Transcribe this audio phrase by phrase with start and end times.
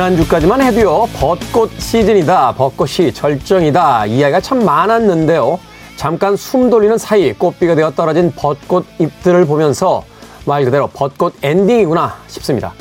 [0.00, 5.60] 지난주까지만 해도요, 벚꽃 시즌이다, 벚꽃이 절정이다, 이야기가 참 많았는데요.
[5.96, 10.02] 잠깐 숨 돌리는 사이 꽃비가 되어 떨어진 벚꽃 잎들을 보면서
[10.46, 12.72] 말 그대로 벚꽃 엔딩이구나 싶습니다.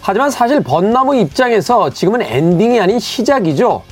[0.00, 3.82] 하지만 사실 벚나무 입장에서 지금은 엔딩이 아닌 시작이죠.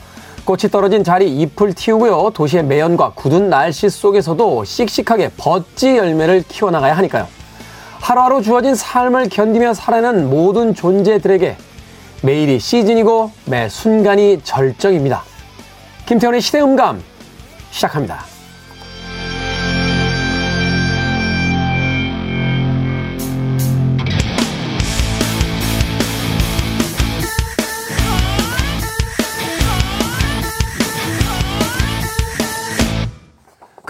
[0.46, 2.30] 꽃이 떨어진 자리 잎을 틔우고요.
[2.30, 7.28] 도시의 매연과 궂은 날씨 속에서도 씩씩하게 버찌 열매를 키워나가야 하니까요.
[8.00, 11.56] 하루하루 주어진 삶을 견디며 살아내는 모든 존재들에게
[12.22, 15.22] 매일이 시즌이고 매 순간이 절정입니다.
[16.06, 17.02] 김태훈의 시대음감
[17.70, 18.39] 시작합니다.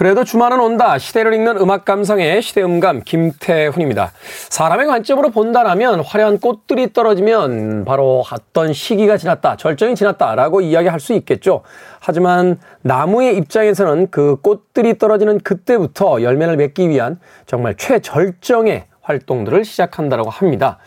[0.01, 0.97] 그래도 주말은 온다.
[0.97, 4.13] 시대를 읽는 음악 감성의 시대음감 김태훈입니다.
[4.49, 11.65] 사람의 관점으로 본다라면 화려한 꽃들이 떨어지면 바로 어떤 시기가 지났다, 절정이 지났다라고 이야기할 수 있겠죠.
[11.99, 20.79] 하지만 나무의 입장에서는 그 꽃들이 떨어지는 그때부터 열매를 맺기 위한 정말 최절정의 활동들을 시작한다라고 합니다.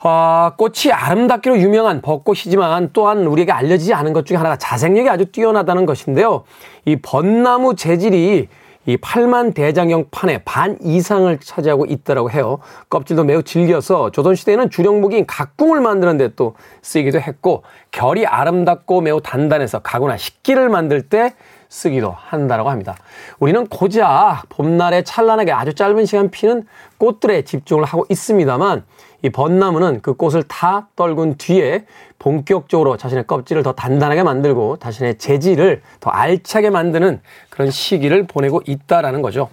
[0.00, 5.86] 어, 꽃이 아름답기로 유명한 벚꽃이지만 또한 우리에게 알려지지 않은 것 중에 하나가 자생력이 아주 뛰어나다는
[5.86, 6.44] 것인데요.
[6.84, 8.48] 이 벚나무 재질이
[8.86, 12.58] 이 8만 대장형 판의 반 이상을 차지하고 있다고 해요.
[12.88, 20.16] 껍질도 매우 질겨서 조선시대에는 주력무기인 각궁을 만드는데 또 쓰기도 했고 결이 아름답고 매우 단단해서 가구나
[20.16, 21.34] 식기를 만들 때
[21.68, 22.96] 쓰기도 한다고 합니다.
[23.40, 26.64] 우리는 고작 봄날에 찬란하게 아주 짧은 시간 피는
[26.96, 28.84] 꽃들에 집중을 하고 있습니다만
[29.22, 31.84] 이 벚나무는 그 꽃을 다 떨군 뒤에
[32.18, 37.20] 본격적으로 자신의 껍질을 더 단단하게 만들고 자신의 재질을 더 알차게 만드는
[37.50, 39.48] 그런 시기를 보내고 있다라는 거죠.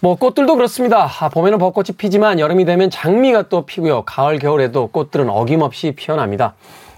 [0.00, 1.08] 뭐 꽃들도 그렇습니다.
[1.20, 4.02] 아, 봄에는 벚꽃이 피지만 여름이 되면 장미가 또 피고요.
[4.02, 6.54] 가을, 겨울에도 꽃들은 어김없이 피어납니다.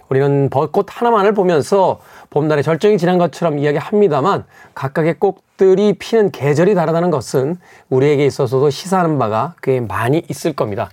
[0.09, 2.01] 우리는 벚꽃 하나만을 보면서
[2.31, 4.45] 봄날의 절정이 지난 것처럼 이야기합니다만
[4.75, 7.57] 각각의 꽃들이 피는 계절이 다르다는 것은
[7.89, 10.91] 우리에게 있어서도 시사하는 바가 꽤 많이 있을 겁니다.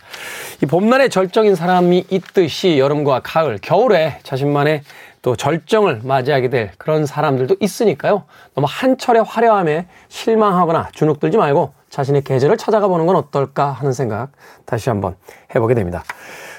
[0.61, 4.83] 이 봄날의 절정인 사람이 있듯이 여름과 가을, 겨울에 자신만의
[5.21, 8.23] 또 절정을 맞이하게 될 그런 사람들도 있으니까요.
[8.55, 14.29] 너무 한철의 화려함에 실망하거나 주눅들지 말고 자신의 계절을 찾아가 보는 건 어떨까 하는 생각
[14.65, 15.15] 다시 한번
[15.55, 16.03] 해보게 됩니다.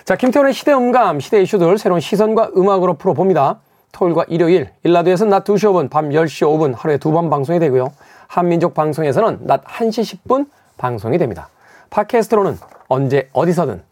[0.05, 3.61] 자, 김태훈의 시대 음감, 시대 이슈들 새로운 시선과 음악으로 풀어봅니다.
[3.95, 7.93] 토요일과 일요일, 일라드에서는 낮 2시 5분, 밤 10시 5분 하루에 두 번 방송이 되고요.
[8.27, 10.47] 한민족 방송에서는 낮 1시 10분
[10.77, 11.49] 방송이 됩니다.
[11.91, 13.83] 팟캐스트로는 언제 어디서든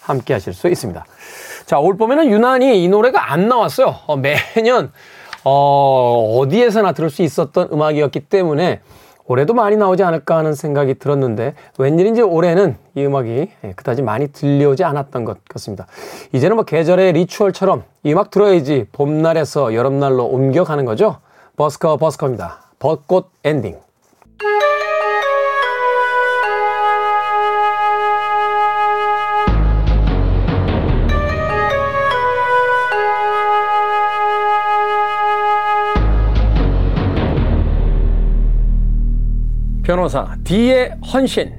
[0.00, 1.04] 함께 하실 수 있습니다.
[1.66, 3.96] 자, 올 봄에는 유난히 이 노래가 안 나왔어요.
[4.06, 4.90] 어, 매년
[5.44, 8.80] 어, 어디에서나 들을 수 있었던 음악이었기 때문에
[9.30, 14.82] 올해도 많이 나오지 않을까 하는 생각이 들었는데 웬일인지 올해는 이 음악이 예, 그다지 많이 들려오지
[14.82, 15.86] 않았던 것 같습니다.
[16.32, 21.18] 이제는 뭐 계절의 리추얼처럼 이 음악 들어야지 봄날에서 여름날로 옮겨가는 거죠.
[21.56, 22.72] 버스커 버스커입니다.
[22.80, 23.76] 벚꽃 엔딩.
[39.90, 41.52] 변호사 D의 헌신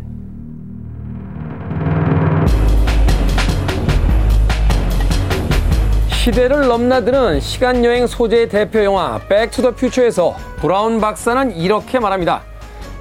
[6.08, 12.44] 시대를 넘나드는 시간 여행 소재의 대표 영화 Back to the Future에서 브라운 박사는 이렇게 말합니다.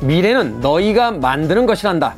[0.01, 2.17] 미래는 너희가 만드는 것이란다.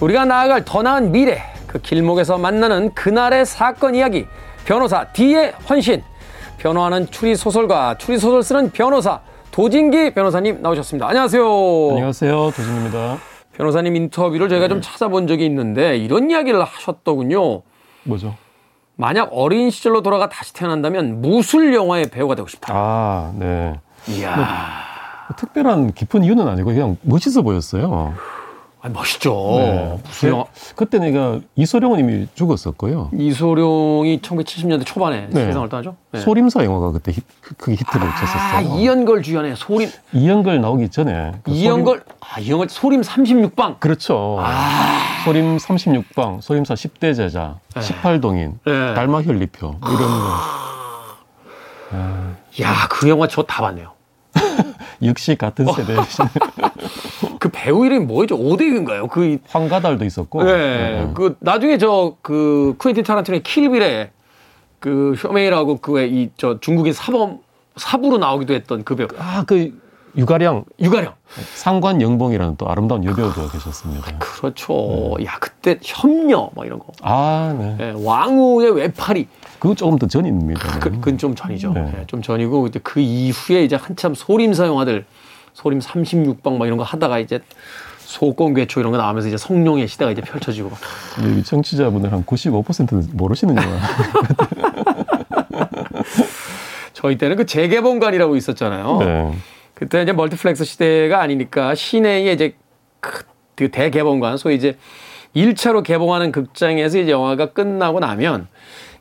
[0.00, 4.26] 우리가 나아갈 더 나은 미래, 그 길목에서 만나는 그날의 사건 이야기,
[4.64, 6.02] 변호사 D의 헌신.
[6.58, 9.20] 변호하는 추리 소설가, 추리 소설 쓰는 변호사,
[9.58, 11.08] 도진기 변호사님 나오셨습니다.
[11.08, 11.42] 안녕하세요.
[11.90, 12.52] 안녕하세요.
[12.54, 13.18] 도진기입니다.
[13.56, 14.68] 변호사님 인터뷰를 저희가 네.
[14.68, 17.62] 좀 찾아본 적이 있는데 이런 이야기를 하셨더군요.
[18.04, 18.36] 뭐죠?
[18.94, 22.72] 만약 어린 시절로 돌아가 다시 태어난다면 무술 영화의 배우가 되고 싶다.
[22.72, 23.74] 아, 네.
[24.06, 24.36] 이야.
[24.36, 28.14] 뭐, 특별한 깊은 이유는 아니고 그냥 멋있어 보였어요.
[28.88, 29.32] 아, 멋있죠.
[29.58, 29.98] 네.
[30.04, 30.44] 무슨 영화?
[30.74, 33.10] 그때 내가 이소룡은 이미 죽었었고요.
[33.12, 35.44] 이소룡이 1970년대 초반에 네.
[35.46, 35.96] 세상을 떠나죠.
[36.12, 36.20] 네.
[36.20, 38.78] 소림사 영화가 그때 히, 크게 히트를 아, 쳤었어요.
[38.78, 39.90] 이연걸 주연의 소림.
[40.12, 41.32] 이연걸 나오기 전에.
[41.42, 42.18] 그 이연걸, 소림...
[42.20, 43.80] 아, 이연걸 소림 36방.
[43.80, 44.38] 그렇죠.
[44.40, 45.22] 아.
[45.24, 47.80] 소림 36방, 소림사 10대 제자, 네.
[47.80, 48.94] 18동인, 네.
[48.94, 50.34] 달마 혈리표, 이런 거.
[51.92, 52.34] 아.
[52.60, 53.92] 야, 그 영화 저 다 봤네요.
[55.02, 55.94] 역시 같은 세대.
[57.38, 58.36] 그 배우 이름이 뭐였죠?
[58.36, 59.08] 오대규인가요?
[59.08, 60.44] 그 황가달도 있었고.
[60.44, 60.52] 네.
[60.52, 61.10] 네.
[61.14, 64.10] 그 나중에 저 그 쿠엔틴 타란티노의 킬빌에
[64.78, 67.38] 그 쇼메이라고 그의 이 저 중국인 사범
[67.76, 69.08] 사부로 나오기도 했던 그 배우.
[69.18, 69.72] 아, 그
[70.16, 70.64] 유가령.
[70.80, 71.12] 유가령.
[71.54, 74.10] 상관 영봉이라는 또 아름다운 여배우도 계셨습니다.
[74.10, 75.14] 아, 그렇죠.
[75.18, 75.26] 네.
[75.26, 76.86] 야, 그때 협녀, 뭐 이런 거.
[77.02, 77.76] 아, 네.
[77.78, 79.28] 네 왕후의 외파리.
[79.58, 80.78] 그거 조금 더 전입니다.
[80.80, 81.72] 그, 그건 좀 전이죠.
[81.72, 81.82] 네.
[81.82, 85.04] 네, 좀 전이고, 그 이후에 이제 한참 소림사 영화들,
[85.58, 87.40] 소림 36방 막 이런 거 하다가 이제
[87.98, 90.70] 소권괴초 이런 거 나오면서 이제 성룡의 시대가 이제 펼쳐지고.
[91.24, 93.80] 여기 청취자분들 한 95%는 모르시는 거야.
[96.92, 98.98] 저희 때는 그 재개봉관이라고 있었잖아요.
[99.00, 99.32] 네.
[99.74, 102.54] 그때 이제 멀티플렉스 시대가 아니니까 시내에 이제
[103.56, 104.78] 그 대개봉관, 소위 이제
[105.34, 108.46] 1차로 개봉하는 극장에서 이제 영화가 끝나고 나면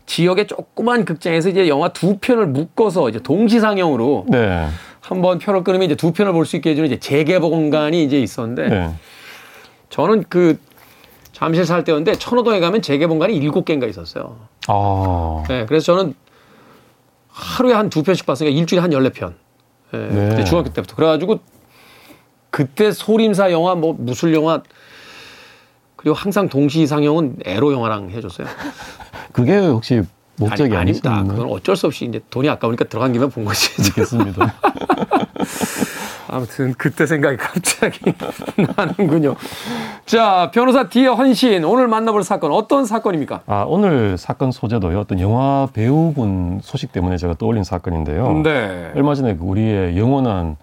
[0.07, 4.67] 지역의 조그만 극장에서 이제 영화 두 편을 묶어서 이제 동시 상영으로 네.
[5.07, 8.95] 한번 편을 끊으면 이제 두 편을 볼 수 있게 해주는 이제 재개봉관이 이제 있었는데 네.
[9.89, 10.59] 저는 그
[11.31, 14.37] 잠실 살 때였는데 천호동에 가면 재개봉관이 일곱 개인가 있었어요.
[14.67, 15.43] 아.
[15.47, 16.13] 네, 그래서 저는
[17.29, 19.35] 하루에 한 두 편씩 봤으니까 일주일에 한 열네 편.
[19.93, 20.29] 예, 네.
[20.29, 20.95] 그때 중학교 때부터.
[20.95, 21.39] 그래가지고
[22.49, 24.61] 그때 소림사 영화, 뭐 무술 영화,
[25.95, 28.47] 그리고 항상 동시 상영은 에로 영화랑 해줬어요.
[29.31, 30.01] 그게 혹시
[30.37, 31.23] 목적이 아니, 아닙니다.
[31.27, 33.69] 그건 어쩔 수 없이 이제 돈이 아까우니까 들어간 김에 본 거지.
[33.83, 34.53] 알겠습니다.
[36.37, 37.99] 아무튼 그때 생각이 갑자기
[38.75, 39.35] 나는군요.
[40.05, 43.41] 자, 변호사 디어 헌신 오늘 만나볼 사건 어떤 사건입니까?
[43.47, 44.99] 아, 오늘 사건 소재도요.
[44.99, 48.41] 어떤 영화 배우분 소식 때문에 제가 떠올린 사건인데요.
[48.43, 48.91] 네.
[48.95, 50.57] 얼마 전에 그 우리의 영원한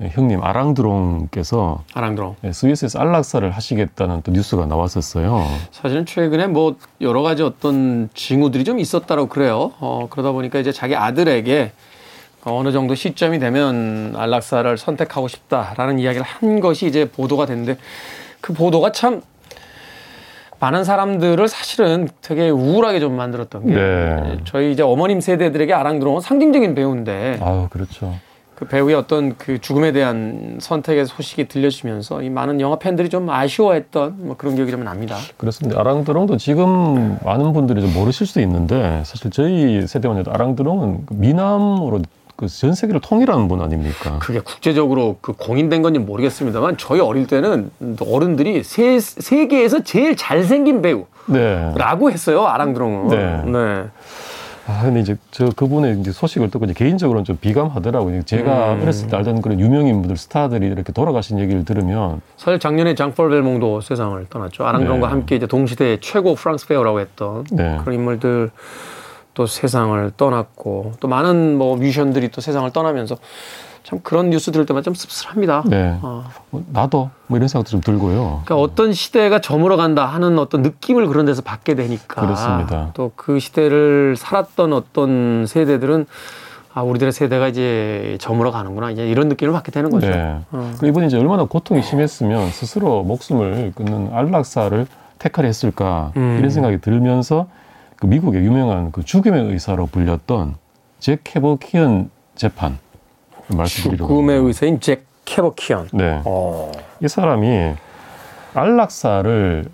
[0.00, 5.44] 형님 아랑드롱께서 아랑드롱 네, 스위스에서 안락사를 하시겠다는 또 뉴스가 나왔었어요.
[5.72, 9.72] 사실은 최근에 뭐 여러 가지 어떤 징후들이 좀 있었다고 그래요.
[9.80, 11.72] 어, 그러다 보니까 이제 자기 아들에게
[12.44, 17.76] 어느 정도 시점이 되면 안락사를 선택하고 싶다라는 이야기를 한 것이 이제 보도가 됐는데
[18.40, 19.22] 그 보도가 참
[20.60, 24.38] 많은 사람들을 사실은 되게 우울하게 좀 만들었던 게 네.
[24.44, 28.14] 저희 이제 어머님 세대들에게 아랑드롱은 상징적인 배우인데 아 그렇죠.
[28.56, 34.16] 그 배우의 어떤 그 죽음에 대한 선택의 소식이 들려주면서 이 많은 영화 팬들이 좀 아쉬워했던
[34.18, 35.16] 뭐 그런 기억이 좀 납니다.
[35.36, 35.78] 그렇습니다.
[35.78, 42.00] 아랑드롱도 지금 많은 분들이 좀 모르실 수도 있는데 사실 저희 세대만 해도 아랑드롱은 그 미남으로
[42.38, 44.18] 그 전 세계를 통일하는 분 아닙니까?
[44.20, 47.70] 그게 국제적으로 그 공인된 건지 모르겠습니다만 저희 어릴 때는
[48.00, 52.12] 어른들이 세, 세계에서 제일 잘생긴 배우라고 네.
[52.12, 53.08] 했어요 아랑드롱은.
[53.08, 53.42] 네.
[53.50, 53.84] 네.
[54.68, 58.22] 아, 근데 이제 저 그분의 이제 소식을 듣고 이제 개인적으로는 좀 비감하더라고요.
[58.22, 58.82] 제가 음.
[58.82, 62.20] 어렸을 때 알던 그런 유명인 분들, 스타들이 이렇게 돌아가신 얘기를 들으면.
[62.36, 64.64] 사실 작년에 장폴 벨몽도 세상을 떠났죠.
[64.64, 65.10] 아랑드롱과 네.
[65.10, 67.78] 함께 이제 동시대 최고 프랑스 배우라고 했던 네.
[67.82, 68.50] 그런 인물들
[69.38, 73.16] 또 세상을 떠났고 또 많은 뭐 뮤지션들이 또 세상을 떠나면서
[73.84, 75.62] 참 그런 뉴스 들을 때마다 좀 씁쓸합니다.
[75.66, 75.96] 네.
[76.02, 76.24] 어.
[76.50, 78.42] 뭐 나도 뭐 이런 생각도 좀 들고요.
[78.44, 82.20] 그러니까 어떤 시대가 저물어 간다 하는 어떤 느낌을 그런 데서 받게 되니까.
[82.20, 82.90] 그렇습니다.
[82.94, 86.06] 또 그 시대를 살았던 어떤 세대들은
[86.74, 88.90] 아, 우리들의 세대가 이제 저물어 가는구나.
[88.90, 90.10] 이제 이런 느낌을 받게 되는 거죠.
[90.10, 90.40] 네.
[90.50, 90.72] 어.
[90.82, 94.84] 이분이 이제 얼마나 고통이 심했으면 스스로 목숨을 끊는 안락사를
[95.20, 96.10] 택하려 했을까.
[96.16, 96.36] 음.
[96.40, 97.46] 이런 생각이 들면서
[98.00, 100.54] 그 미국의 유명한 그 죽음의 의사로 불렸던
[101.00, 102.78] 잭 캐버키언 재판
[103.48, 105.88] 말씀드리려고 죽음의 의사인 잭 캐버키언.
[105.92, 106.20] 네.
[106.24, 106.70] 어.
[107.02, 107.74] 이 사람이
[108.54, 109.64] 안락사를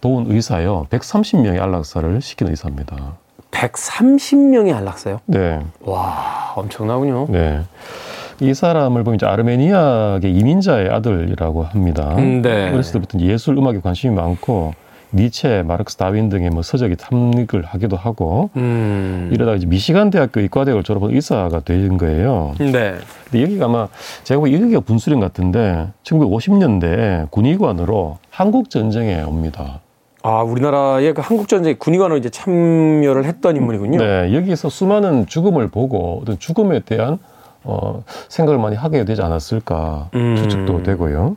[0.00, 0.86] 도운 의사요.
[0.90, 3.14] 130명의 안락사를 시킨 의사입니다.
[3.50, 5.20] 130명의 안락사요?
[5.26, 5.60] 네.
[5.80, 7.26] 와, 엄청나군요.
[7.30, 7.62] 네.
[8.40, 12.14] 이 사람을 보면 이제 아르메니아계 이민자의 아들이라고 합니다.
[12.18, 12.70] 음, 네.
[12.72, 14.74] 어렸을 때부터 예술 음악에 관심이 많고
[15.12, 19.30] 니체, 마르크스 다윈 등의 뭐 서적이 탐닉을 하기도 하고 음.
[19.32, 22.54] 이러다가 이제 미시간 대학교 이과대학을 졸업한 의사가 된 거예요.
[22.58, 22.96] 네.
[23.30, 23.88] 근데 여기가 아마
[24.24, 29.80] 제가 보기 여기가 분수령 같은데 1950년대 군의관으로 한국 전쟁에 옵니다.
[30.22, 33.98] 아, 우리나라의 그 한국 전쟁 군의관으로 이제 참여를 했던 인물이군요.
[33.98, 37.18] 네, 여기서 수많은 죽음을 보고 어떤 죽음에 대한
[37.62, 40.36] 어, 생각을 많이 하게 되지 않았을까 음.
[40.36, 41.36] 추측도 되고요.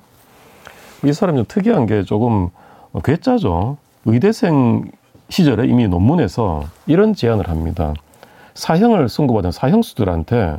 [1.03, 2.49] 이 사람이 좀 특이한 게 조금
[2.91, 3.77] 어, 괴짜죠.
[4.05, 4.91] 의대생
[5.29, 7.93] 시절에 이미 논문에서 이런 제안을 합니다.
[8.55, 10.57] 사형을 선고받은 사형수들한테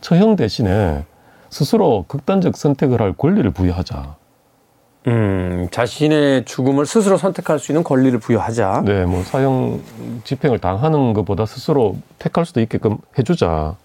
[0.00, 1.04] 처형 대신에
[1.50, 4.16] 스스로 극단적 선택을 할 권리를 부여하자.
[5.08, 8.82] 음, 자신의 죽음을 스스로 선택할 수 있는 권리를 부여하자.
[8.84, 9.80] 네, 뭐 사형
[10.24, 13.76] 집행을 당하는 것보다 스스로 택할 수도 있게끔 해주자.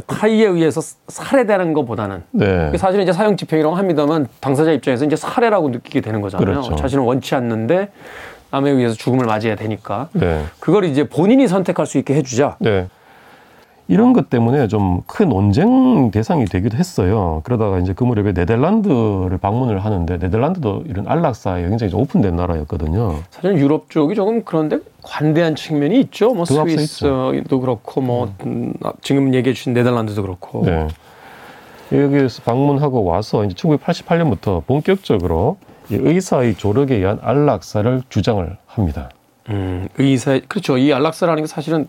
[0.00, 2.76] 타의에 의해서 살해되는 것보다는 네.
[2.76, 6.46] 사실은 이제 사형 집행이라고 합니다만 당사자 입장에서 이제 살해라고 느끼게 되는 거잖아요.
[6.46, 6.76] 그렇죠.
[6.76, 7.90] 자신은 원치 않는데
[8.50, 10.44] 남에 의해서 죽음을 맞이해야 되니까 네.
[10.60, 12.56] 그걸 이제 본인이 선택할 수 있게 해주자.
[12.60, 12.88] 네.
[13.86, 17.40] 이런 것 때문에 좀 큰 논쟁 대상이 되기도 했어요.
[17.44, 23.16] 그러다가 이제 그 무렵에 네덜란드를 방문을 하는데 네덜란드도 이런 안락사에 굉장히 오픈된 나라였거든요.
[23.30, 26.34] 사실 유럽 쪽이 조금 그런데 관대한 측면이 있죠.
[26.34, 28.72] 뭐 스위스도 그렇고 뭐 음.
[28.84, 28.92] 음.
[29.02, 30.64] 지금 얘기해 주신 네덜란드도 그렇고.
[30.64, 30.88] 네.
[31.92, 35.58] 여기에서 방문하고 와서 이제 1988년부터 본격적으로
[35.90, 39.10] 이 의사의 조력에 의한 안락사를 주장을 합니다.
[39.50, 40.78] 음, 의사 그렇죠.
[40.78, 41.88] 이 안락사라는 게 사실은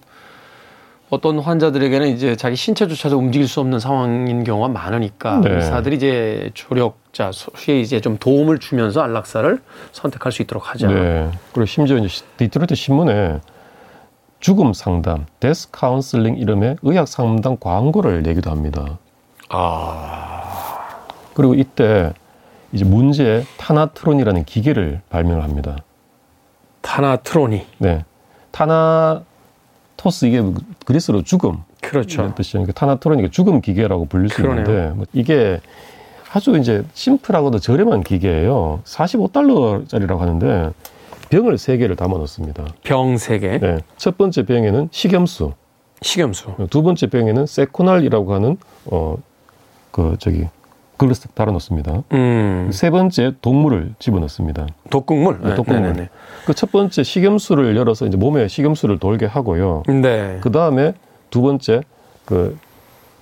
[1.09, 5.51] 어떤 환자들에게는 이제 자기 신체조차도 움직일 수 없는 상황인 경우가 많으니까 네.
[5.51, 10.87] 의사들이 이제 조력자 소에 이제 좀 도움을 주면서 안락사를 선택할 수 있도록 하자.
[10.87, 11.31] 네.
[11.53, 13.39] 그리고 심지어 이제 시- 디트로이트 신문에
[14.39, 18.97] 죽음 상담, death counseling 이름의 의학 상담 광고를 내기도 합니다.
[19.49, 20.43] 아,
[21.35, 22.13] 그리고 이때
[22.71, 25.77] 이제 문제의 타나트론이라는 기계를 발명을 합니다.
[26.81, 27.65] 타나트론이.
[27.77, 28.03] 네.
[28.51, 30.43] 타나토스 이게
[30.85, 32.21] 그리스로 죽음 그렇죠.
[32.21, 34.63] 이런 뜻이니까 타나트론이 죽음 기계라고 불릴 수 그러네요.
[34.65, 35.59] 있는데 뭐 이게
[36.33, 38.81] 아주 이제 심플하고도 저렴한 기계예요.
[38.83, 40.71] 45달러짜리라고 하는데
[41.29, 42.65] 병을 세 개를 담아 놓습니다.
[42.83, 43.57] 병 세 개.
[43.59, 43.77] 네.
[43.97, 45.53] 첫 번째 병에는 식염수,
[46.01, 46.67] 식염수.
[46.69, 48.57] 두 번째 병에는 세코날이라고 하는
[48.91, 49.17] 어
[49.91, 50.45] 그 저기
[50.97, 52.03] 그걸 달아 놓습니다.
[52.13, 54.67] 음, 세 번째 동물을 집어 넣습니다.
[54.89, 55.39] 독극물.
[55.41, 55.81] 네, 독극물.
[55.81, 56.09] 네네네.
[56.45, 59.83] 그첫 번째 식염수를 열어서 이제 몸에 식염수를 돌게 하고요.
[59.87, 60.37] 네.
[60.41, 60.93] 그 다음에
[61.29, 61.81] 두 번째
[62.23, 62.57] 그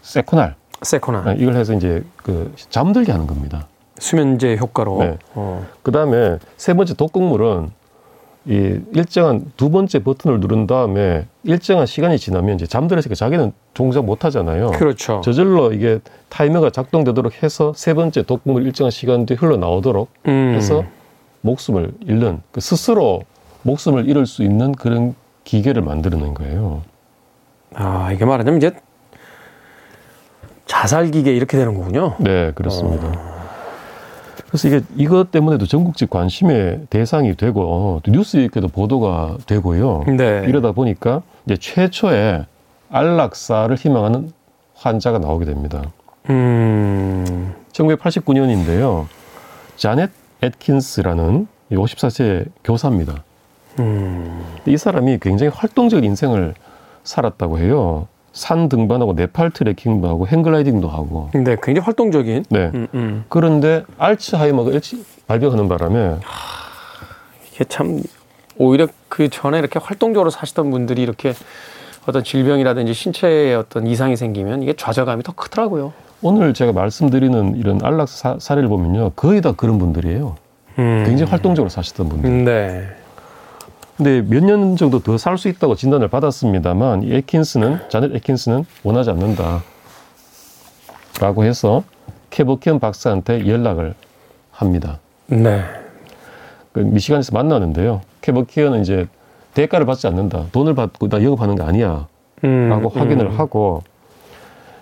[0.02, 1.24] 세코날 세코나.
[1.26, 3.68] 아, 이걸 해서 이제 그 잠들게 하는 겁니다.
[3.98, 4.98] 수면제 효과로.
[5.00, 5.18] 네.
[5.34, 5.66] 어.
[5.82, 7.72] 그 다음에 세 번째 독극물은
[8.46, 14.26] 이 일정한 두 번째 버튼을 누른 다음에 일정한 시간이 지나면 이제 잠들었으니까 자기는 동작 못
[14.26, 14.72] 하잖아요.
[14.72, 15.22] 그렇죠.
[15.24, 20.54] 저절로 이게 타이머가 작동되도록 해서 세 번째 독극물 일정한 시간 뒤에 흘러 나오도록 음.
[20.56, 20.84] 해서
[21.42, 23.24] 목숨을 잃는 그 스스로
[23.62, 26.82] 목숨을 잃을 수 있는 그런 기계를 만드는 거예요.
[27.74, 28.72] 아, 이게 말하자면 이제
[30.66, 32.16] 자살 기계 이렇게 되는 거군요.
[32.20, 33.33] 네, 그렇습니다.
[34.48, 40.06] 그래서 이게 이것 때문에도 전국적 관심의 대상이 되고 또 뉴스에도 보도가 되고요.
[40.18, 40.46] 네.
[40.48, 42.46] 이러다 보니까 이제 최초의
[42.90, 44.32] 안락사를 희망하는
[44.76, 45.82] 환자가 나오게 됩니다.
[46.30, 47.54] 음.
[47.72, 49.08] 1989년인데요.
[49.76, 50.12] 자넷
[50.42, 53.24] 애킨스라는 54세 교사입니다.
[53.80, 54.46] 음.
[54.66, 56.54] 이 사람이 굉장히 활동적인 인생을
[57.04, 58.08] 살았다고 해요.
[58.34, 61.30] 산 등반하고 네팔 트레킹도 하고 행글라이딩도 하고.
[61.34, 62.46] 네, 굉장히 활동적인.
[62.50, 62.72] 네.
[62.74, 63.26] 음, 음.
[63.30, 66.16] 그런데 알츠하이머가 일찍 발병하는 바람에
[67.54, 68.02] 이게 참
[68.58, 71.34] 오히려 그 전에 이렇게 활동적으로 사시던 분들이 이렇게
[72.08, 75.94] 어떤 질병이라든지 신체에 어떤 이상이 생기면 이게 좌절감이 더 크더라고요.
[76.24, 79.12] 오늘 제가 말씀드리는 이런 안락 사 사례를 보면요.
[79.12, 80.36] 거의 다 그런 분들이에요.
[80.80, 81.04] 음.
[81.06, 82.30] 굉장히 활동적으로 사시던 분들.
[82.30, 82.88] 음, 네.
[84.04, 89.12] 근데 몇 년 정도 더 살 수 있다고 진단을 받았습니다만 이 에킨스는 자넷 에킨스는 원하지
[89.12, 89.64] 않는다.
[91.22, 91.84] 라고 해서
[92.30, 93.94] 케버키언 박사한테 연락을
[94.52, 95.00] 합니다.
[95.28, 95.64] 네.
[96.74, 98.02] 그 미시간에서 만나는데요.
[98.20, 99.08] 케버키언은 이제
[99.54, 100.48] 대가를 받지 않는다.
[100.52, 102.08] 돈을 받고 나 영업하는 거 아니야.
[102.44, 103.40] 음, 라고 확인을 음.
[103.40, 103.84] 하고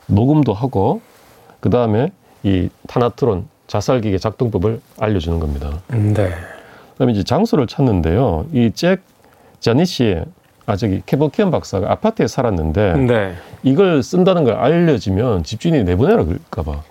[0.07, 1.01] 녹음도 하고
[1.59, 2.11] 그 다음에
[2.41, 5.79] 이 타나트론 자살기계 작동법을 알려주는 겁니다.
[5.93, 6.31] 음, 네.
[6.93, 8.47] 그다음에 이제 장소를 찾는데요.
[8.51, 9.11] 이 잭
[9.62, 10.22] 자니시
[10.65, 13.34] 아 저기 케버키언 박사가 아파트에 살았는데 네.
[13.63, 16.84] 이걸 쓴다는 걸 알려지면 집주인이 내보내라 그럴까봐.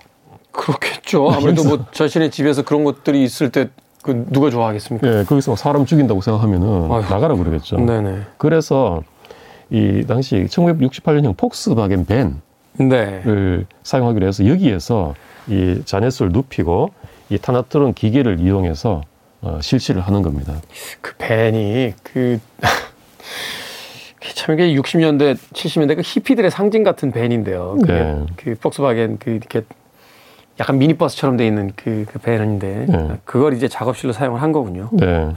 [0.51, 1.29] 그렇겠죠.
[1.31, 3.69] 아무래도 뭐 자신의 집에서 그런 것들이 있을 때
[4.01, 5.19] 그 누가 좋아하겠습니까?
[5.19, 7.01] 예, 거기서 사람 죽인다고 생각하면은 아휴.
[7.01, 7.77] 나가라 그러겠죠.
[7.77, 8.21] 네네.
[8.37, 9.03] 그래서
[9.69, 12.33] 이 당시 1968년형 폭스바겐 벤을
[12.77, 13.21] 네.
[13.83, 15.13] 사용하기로 해서 여기에서
[15.47, 16.89] 이 자넷을 눕히고
[17.29, 19.03] 이 타나트론 기계를 이용해서
[19.41, 20.55] 어, 실시를 하는 겁니다.
[21.01, 22.39] 그 벤이 그.
[24.35, 27.77] 참 이게 60년대, 70년대 그 히피들의 상징 같은 벤인데요.
[27.81, 28.25] 그게 네.
[28.35, 29.63] 그 폭스바겐 그 이렇게
[30.59, 33.17] 약간 미니버스처럼 돼 있는 그, 그 벤인데 네.
[33.25, 34.89] 그걸 이제 작업실로 사용을 한 거군요.
[34.93, 35.31] 네.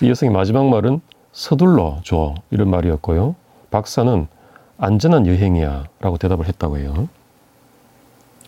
[0.00, 1.00] 이 여성의 마지막 말은
[1.32, 3.36] 서둘러 줘 이런 말이었고요.
[3.70, 4.26] 박사는
[4.78, 7.08] 안전한 여행이야 라고 대답을 했다고 해요.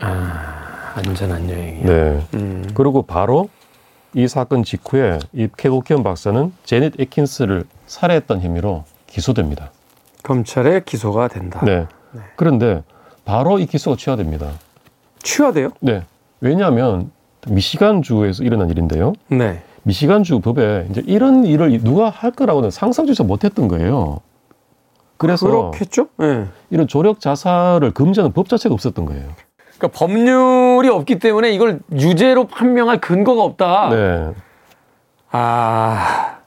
[0.01, 1.87] 아, 안전한 여행이요.
[1.87, 2.27] 네.
[2.35, 2.71] 음.
[2.75, 3.49] 그리고 바로
[4.15, 9.71] 이 사건 직후에 이 케고키언 박사는 제넷 에킨스를 살해했던 혐의로 기소됩니다.
[10.23, 11.61] 검찰에 기소가 된다.
[11.65, 11.87] 네.
[12.37, 12.83] 그런데
[13.25, 14.51] 바로 이 기소가 취하됩니다.
[15.23, 15.71] 취하돼요?
[15.81, 16.05] 네.
[16.41, 17.11] 왜냐하면
[17.47, 19.13] 미시간 주에서 일어난 일인데요.
[19.29, 19.63] 네.
[19.83, 24.21] 미시간 주 법에 이제 이런 일을 누가 할 거라고는 상상조차 못했던 거예요.
[25.17, 26.09] 그래서 그렇겠죠?
[26.17, 26.47] 네.
[26.71, 29.29] 이런 조력 자살을 금지하는 법 자체가 없었던 거예요.
[29.79, 33.91] 그러니까 법률 이 없기 때문에 이걸 유죄로 판명할 근거가 없다.
[33.91, 34.31] 네.
[35.33, 36.39] 아,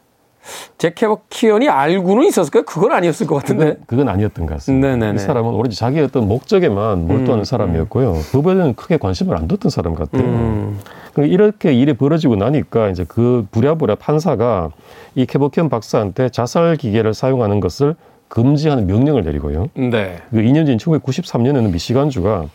[0.78, 2.64] 제케버키언이 알고는 있었을까요?
[2.64, 3.66] 그건 아니었을 것 같은데.
[3.66, 4.90] 그건, 그건 아니었던 것 같습니다.
[4.90, 5.16] 네네네.
[5.16, 8.16] 이 사람은 오로지 자기의 어떤 목적에만 몰두하는 음, 사람이었고요.
[8.34, 10.24] 법에는 크게 관심을 안 뒀던 사람 같아요.
[10.24, 10.80] 음,
[11.14, 14.72] 그리고 이렇게 일이 벌어지고 나니까 이제 그 부랴부랴 판사가
[15.16, 17.96] 이 케버키언 박사한테 자살 기계를 사용하는 것을
[18.28, 19.70] 금지하는 명령을 내리고요.
[19.76, 20.18] 네.
[20.32, 22.48] 그 2년 전 1993년에는 미시간주가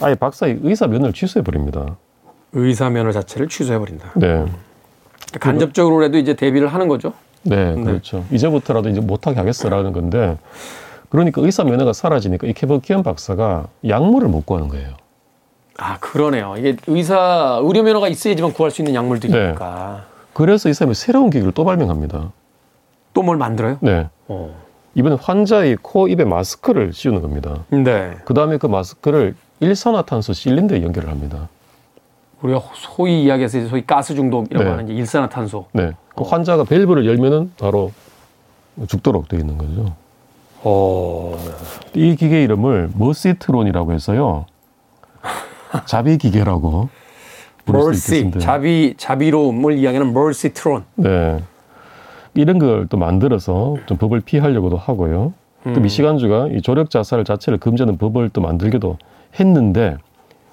[0.00, 1.96] 아예 박사의 의사 면허를 취소해 버립니다.
[2.52, 4.10] 의사 면허 자체를 취소해 버린다.
[4.14, 4.44] 네.
[5.40, 7.12] 간접적으로라도 이제 대비를 하는 거죠.
[7.42, 8.24] 네, 그렇죠.
[8.30, 10.36] 이제부터라도 이제 못하게 하겠어라는 건데,
[11.08, 14.94] 그러니까 의사 면허가 사라지니까 이 케버키언 박사가 약물을 못 구하는 거예요.
[15.78, 16.54] 아 그러네요.
[16.58, 20.04] 이게 의사 의료 면허가 있어야지만 구할 수 있는 약물들이니까.
[20.32, 22.32] 그래서 이 사람이 새로운 기기를 또 발명합니다.
[23.14, 23.78] 또 뭘 만들어요?
[23.80, 24.08] 네.
[24.28, 24.54] 어.
[24.94, 27.64] 이번엔 환자의 코, 입에 마스크를 씌우는 겁니다.
[27.70, 28.16] 네.
[28.24, 31.48] 그 다음에 그 마스크를 일산화탄소 실린더에 연결을 합니다.
[32.42, 34.70] 우리가 소위 이야기해서 소위 가스 중독이라고 네.
[34.70, 35.66] 하는 일산화탄소.
[35.72, 35.92] 네.
[36.14, 37.92] 그 환자가 밸브를 열면은 바로
[38.88, 39.94] 죽도록 되어 있는 거죠.
[40.62, 41.36] 어.
[41.94, 44.46] 이 기계 이름을 머시트론이라고 해서요.
[45.86, 46.88] 자비 기계라고
[47.64, 48.38] 멀시 있겠습니다.
[48.40, 50.84] 자비 자비로움을 이야기하는 멀시 트론.
[50.94, 51.42] 네.
[52.34, 55.32] 이런 걸 또 만들어서 좀 법을 피하려고도 하고요.
[55.64, 55.82] 또 음.
[55.82, 58.98] 미시간주가 이 조력 자살 자체를 금지하는 법을 또 만들기도
[59.38, 59.96] 했는데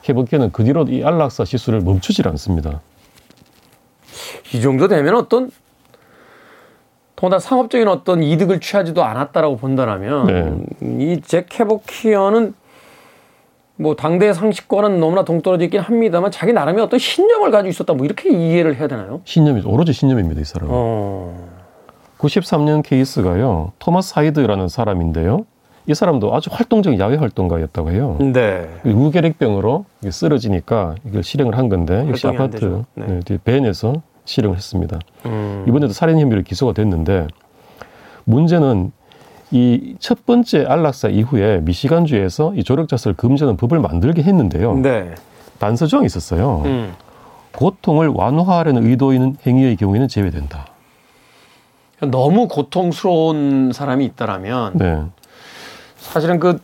[0.04, 2.82] 케버키는 그 뒤로 이 안락사 시술을 멈추질 않습니다.
[4.54, 5.50] 이 정도 되면 어떤
[7.16, 12.54] 더나 상업적인 어떤 이득을 취하지도 않았다라고 본다라면 이잭 캐버키어는
[13.76, 18.30] 뭐 당대의 상식과는 너무나 동떨어져 있긴 합니다만 자기 나름의 어떤 신념을 가지고 있었다 뭐 이렇게
[18.30, 19.22] 이해를 해야 되나요?
[19.24, 20.74] 신념이 오로지 신념입니다, 이 사람은.
[20.76, 21.50] 어.
[22.20, 23.72] 93년 케이스가요.
[23.80, 25.46] 토마스 하이드라는 사람인데요.
[25.86, 28.18] 이 사람도 아주 활동적인 야외 활동가였다고 해요.
[28.20, 28.70] 네.
[28.84, 32.84] 무결핵병으로 쓰러지니까 이걸 실행을 한 건데 역시 아파트.
[32.96, 33.20] 네.
[33.20, 33.94] 네, 벤에서
[34.26, 35.00] 실행을 했습니다.
[35.26, 35.66] 음.
[35.68, 37.28] 이번에도 살인 혐의로 기소가 됐는데
[38.26, 38.92] 문제는
[39.52, 44.76] 이 첫 번째 안락사 이후에 미시간주에서 이 조력자살을 금지하는 법을 만들게 했는데요.
[44.78, 45.14] 네.
[45.60, 46.64] 단서 조항이 있었어요.
[46.66, 46.94] 음.
[47.54, 50.66] 고통을 완화하려는 의도 있는 행위의 경우에는 제외된다.
[52.02, 55.04] 너무 고통스러운 사람이 있다라면 네.
[56.12, 56.60] 사실은 그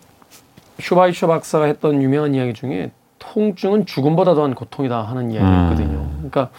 [0.80, 5.98] 슈바이처 박사가 했던 유명한 이야기 중에 통증은 죽음보다 더한 고통이다 하는 이야기였거든요.
[5.98, 6.16] 음.
[6.18, 6.50] 그러니까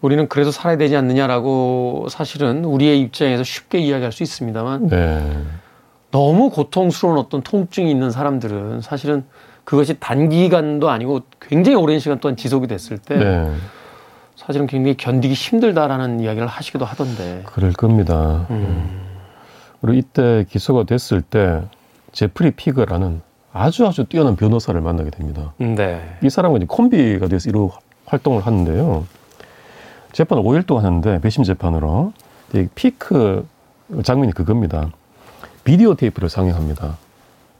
[0.00, 5.36] 우리는 그래서 살아야 되지 않느냐라고 사실은 우리의 입장에서 쉽게 이야기할 수 있습니다만 네.
[6.10, 9.24] 너무 고통스러운 어떤 통증이 있는 사람들은 사실은
[9.64, 13.52] 그것이 단기간도 아니고 굉장히 오랜 시간 동안 지속이 됐을 때 네.
[14.36, 17.42] 사실은 굉장히 견디기 힘들다라는 이야기를 하시기도 하던데.
[17.46, 18.46] 그럴 겁니다.
[18.50, 19.13] 음.
[19.84, 21.60] 그리고 이때 기소가 됐을 때
[22.12, 23.20] 제프리 피거라는
[23.52, 25.52] 아주 아주 뛰어난 변호사를 만나게 됩니다.
[25.58, 26.16] 네.
[26.22, 27.68] 이 사람은 이제 콤비가 돼서 이런
[28.06, 29.06] 활동을 하는데요.
[30.12, 32.14] 재판을 5일 동안 하는데 배심 재판으로
[32.54, 33.46] 이 피크
[34.02, 34.90] 장면이 그겁니다.
[35.64, 36.96] 비디오 테이프를 상영합니다.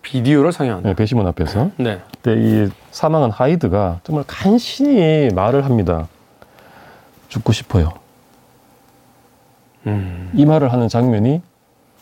[0.00, 0.88] 비디오를 상영한다.
[0.88, 1.72] 네, 배심원 앞에서.
[1.76, 2.00] 네.
[2.10, 6.08] 그때 이 사망한 하이드가 정말 간신히 말을 합니다.
[7.28, 7.92] 죽고 싶어요.
[9.86, 10.30] 음.
[10.32, 11.42] 이 말을 하는 장면이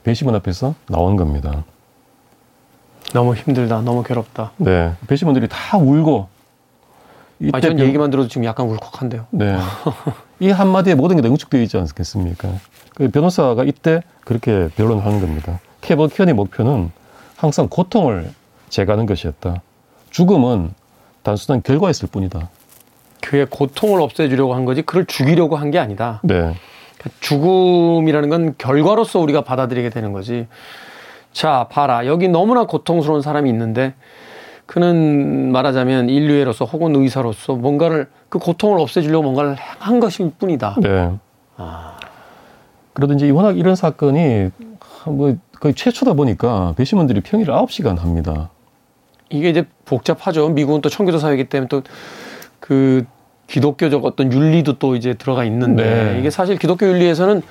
[0.05, 1.65] 배심원 앞에서 나온 겁니다.
[3.13, 3.83] 너무 힘들다.
[3.83, 4.53] 너무 괴롭다.
[4.57, 6.29] 네, 배심원들이 다 울고
[7.41, 9.27] 이때 아, 전 변- 얘기만 들어도 지금 약간 울컥한데요.
[9.31, 9.57] 네.
[10.41, 12.49] 이 한마디에 모든 게 다 응축되어 있지 않겠습니까?
[12.95, 15.61] 그 변호사가 이때 그렇게 변론을 하는 겁니다.
[15.81, 16.91] 케버 키언의 목표는
[17.37, 18.31] 항상 고통을
[18.69, 19.61] 제거하는 것이었다.
[20.11, 20.73] 죽음은
[21.23, 22.49] 단순한 결과였을 뿐이다.
[23.21, 26.21] 그의 고통을 없애주려고 한 거지 그를 죽이려고 한 게 아니다.
[26.23, 26.55] 네.
[27.21, 30.47] 죽음이라는 건 결과로서 우리가 받아들이게 되는 거지.
[31.33, 32.07] 자, 봐라.
[32.07, 33.95] 여기 너무나 고통스러운 사람이 있는데
[34.67, 40.77] 그는 말하자면 인류애로서 혹은 의사로서 뭔가를 그 고통을 없애주려고 뭔가를 한 것일 뿐이다.
[40.81, 41.13] 네.
[41.57, 41.97] 아,
[42.95, 44.51] 그러든지 워낙 이런 사건이
[45.07, 48.51] 뭐 거의 최초다 보니까 배심원들이 평일에 9시간 합니다.
[49.31, 50.49] 이게 이제 복잡하죠.
[50.51, 53.05] 미국은 또 청교도 사회이기 때문에 또그
[53.53, 56.19] 기독교적 어떤 윤리도 또 이제 들어가 있는데 네.
[56.19, 57.43] 이게 사실 기독교 윤리에서는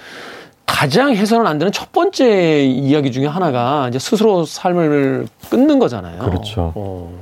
[0.65, 6.19] 가장 해서는 안 되는 첫 번째 이야기 중에 하나가 이제 스스로 삶을 끊는 거잖아요.
[6.23, 6.73] 그렇죠.
[6.75, 7.13] 어.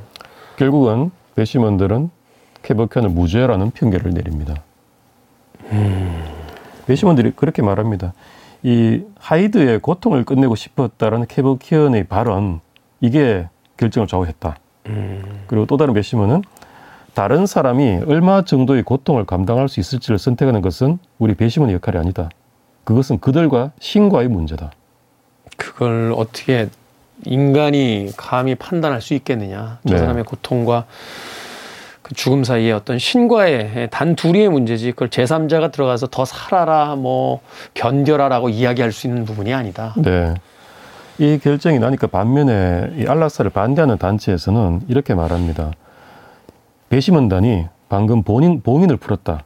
[0.55, 2.09] 결국은 배심원들은
[2.63, 4.55] 케버켄을 무죄라는 판결을 내립니다.
[6.87, 8.13] 배심원들이 그렇게 말합니다.
[8.63, 12.61] 이 하이드의 고통을 끝내고 싶었다라는 케버키언의 발언
[13.01, 14.55] 이게 결정을 좌우했다.
[15.47, 16.43] 그리고 또 다른 배심원은
[17.13, 22.29] 다른 사람이 얼마 정도의 고통을 감당할 수 있을지를 선택하는 것은 우리 배심원의 역할이 아니다.
[22.83, 24.71] 그것은 그들과 신과의 문제다.
[25.57, 26.69] 그걸 어떻게
[27.25, 29.79] 인간이 감히 판단할 수 있겠느냐.
[29.87, 29.99] 저 네.
[29.99, 30.85] 사람의 고통과
[32.01, 34.91] 그 죽음 사이에 어떤 신과의 단 둘이의 문제지.
[34.91, 37.41] 그걸 제3자가 들어가서 더 살아라, 뭐,
[37.73, 39.93] 견뎌라라고 이야기할 수 있는 부분이 아니다.
[39.97, 40.33] 네.
[41.19, 45.73] 이 결정이 나니까 반면에 이 안락사를 반대하는 단체에서는 이렇게 말합니다.
[46.89, 49.45] 배심원단이 방금 본인 봉인을 풀었다.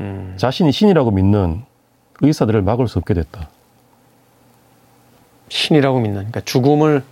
[0.00, 0.34] 음.
[0.36, 1.62] 자신이 신이라고 믿는
[2.20, 3.48] 의사들을 막을 수 없게 됐다.
[5.48, 7.02] 신이라고 믿는, 그러니까 죽음을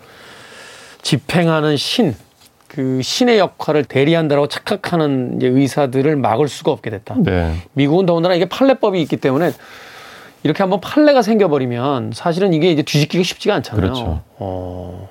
[1.02, 2.14] 집행하는 신,
[2.68, 7.14] 그 신의 역할을 대리한다라고 착각하는 이제 의사들을 막을 수가 없게 됐다.
[7.18, 7.54] 네.
[7.72, 9.52] 미국은 더군다나 이게 판례법이 있기 때문에
[10.42, 13.80] 이렇게 한번 판례가 생겨버리면 사실은 이게 이제 뒤집기가 쉽지가 않잖아요.
[13.80, 14.22] 그렇죠.
[14.38, 15.08] 어,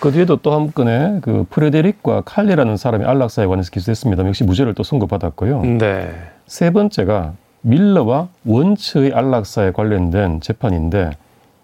[0.00, 4.26] 그 뒤에도 또 한 건에 그 프레데릭과 칼리라는 사람이 안락사에 관해서 기소했습니다.
[4.26, 5.62] 역시 무죄를 또 선고받았고요.
[5.78, 6.10] 네.
[6.46, 11.10] 세 번째가 밀러와 원츠의 안락사에 관련된 재판인데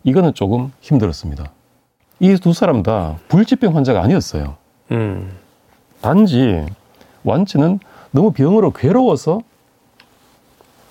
[0.04, 1.50] 이거는 조금 힘들었습니다.
[2.20, 4.54] 이 두 사람 다 불치병 환자가 아니었어요.
[4.92, 5.30] 음.
[6.00, 6.64] 단지
[7.24, 9.40] 완치는 너무 병으로 괴로워서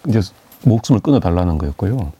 [0.07, 0.19] 이제
[0.65, 2.11] 목숨을 끊어달라는 거였고요.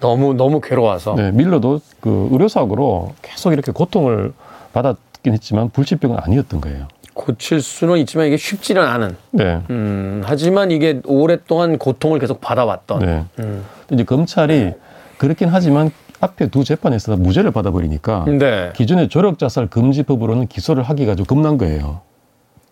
[0.00, 1.14] 너무 너무 괴로워서.
[1.14, 4.32] 네, 밀러도 그 의료사고로 계속 이렇게 고통을
[4.76, 6.88] 받았긴 했지만 불치병은 아니었던 거예요.
[7.14, 9.16] 고칠 수는 있지만 이게 쉽지는 않은.
[9.30, 9.62] 네.
[9.70, 12.98] 음, 하지만 이게 오랫동안 고통을 계속 받아왔던.
[12.98, 13.24] 네.
[13.38, 13.64] 음.
[13.90, 14.74] 이제 검찰이
[15.16, 18.72] 그렇긴 하지만 앞에 두 재판에서 다 무죄를 받아버리니까 네.
[18.74, 22.02] 기존의 조력 자살 금지법으로는 기소를 하기가 좀 겁난 거예요.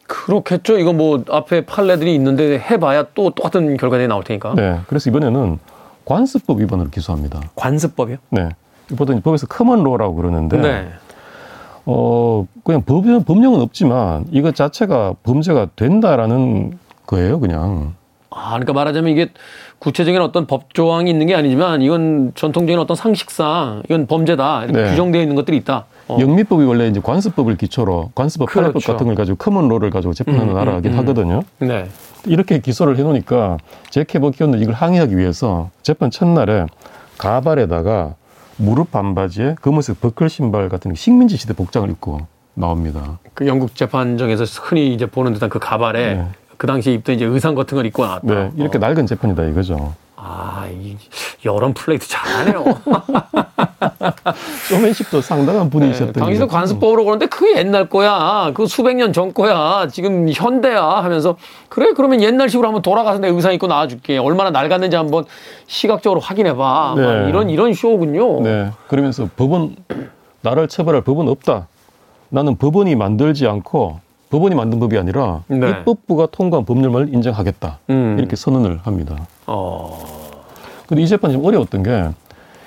[0.07, 0.79] 그렇겠죠.
[0.79, 4.55] 이거 뭐 앞에 판례들이 있는데 해봐야 또 똑같은 결과들이 나올 테니까.
[4.55, 4.79] 네.
[4.88, 5.59] 그래서 이번에는
[6.05, 7.40] 관습법 위반으로 기소합니다.
[7.55, 8.19] 관습법이요?
[8.29, 8.51] 네.
[8.95, 10.88] 보통 법에서 커먼로라고 그러는데 네.
[11.87, 17.94] 어 그냥 법령 법령은 없지만 이것 자체가 범죄가 된다라는 거예요, 그냥.
[18.31, 19.29] 아, 그러니까 말하자면 이게
[19.79, 24.90] 구체적인 어떤 법 조항이 있는 게 아니지만 이건 전통적인 어떤 상식상 이건 범죄다 이렇게 네.
[24.90, 25.85] 규정되어 있는 것들이 있다.
[26.09, 26.18] 어.
[26.20, 28.73] 영미법이 원래 이제 관습법을 기초로 관습법 그렇죠.
[28.73, 30.99] 판례법 같은 걸 가지고 커먼로를 가지고 재판하는 음, 나라긴 음, 음.
[30.99, 31.42] 하거든요.
[31.59, 31.87] 네.
[32.27, 33.59] 이렇게 기소를 해놓으니까
[33.90, 36.66] 제케버 키온은 이걸 항의하기 위해서 재판 첫날에
[37.18, 38.14] 가발에다가
[38.57, 42.21] 무릎 반바지에 검은색 버클 신발 같은 식민지 시대 복장을 입고
[42.55, 43.19] 나옵니다.
[43.35, 46.29] 그 영국 재판정에서 흔히 이제 보는 듯한 그 가발에 네.
[46.57, 48.27] 그 당시에 입던 이제 의상 같은 걸 입고 나왔다.
[48.27, 48.81] 네, 이렇게 어.
[48.81, 49.95] 낡은 재판이다 이거죠.
[50.27, 50.97] 아, 이
[51.45, 52.65] 여론 플레이트 잘하네요.
[54.69, 56.13] 쇼맨십도 상당한 분이셨던.
[56.15, 58.51] 네, 당시도 게- 관습법으로 그러는데 그게 옛날 거야.
[58.55, 59.87] 그 수백 년 전 거야.
[59.93, 61.37] 지금 현대야 하면서
[61.69, 64.17] 그래 그러면 옛날식으로 한번 돌아가서 내 의상 입고 나와줄게.
[64.19, 65.25] 얼마나 낡았는지 한번
[65.67, 66.95] 시각적으로 확인해봐.
[66.97, 67.03] 네.
[67.03, 68.41] 막 이런 이런 쇼군요.
[68.41, 69.77] 네, 그러면서 법원
[70.41, 71.69] 나를 처벌할 법은 없다.
[72.31, 75.69] 나는 법원이 만들지 않고 법원이 만든 법이 아니라 네.
[75.69, 77.79] 입법부가 통과한 법률만을 인정하겠다.
[77.91, 78.17] 음.
[78.19, 79.17] 이렇게 선언을 합니다.
[79.46, 80.44] 어.
[80.87, 82.09] 근데 이 재판이 좀 어려웠던 게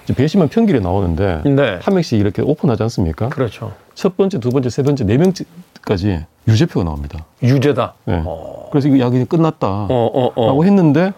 [0.03, 1.79] 이제 배심원 평길에 나오는데 네.
[1.81, 3.29] 한 명씩 이렇게 오픈하지 않습니까?
[3.29, 3.73] 그렇죠.
[3.93, 7.25] 첫 번째, 두 번째, 세 번째, 네 명까지 유죄표가 나옵니다.
[7.43, 7.93] 유죄다.
[8.05, 8.21] 네.
[8.25, 8.69] 어.
[8.71, 9.67] 그래서 이거 야근이 끝났다.
[9.67, 10.45] 어, 어, 어.
[10.47, 11.13] 라고 했는데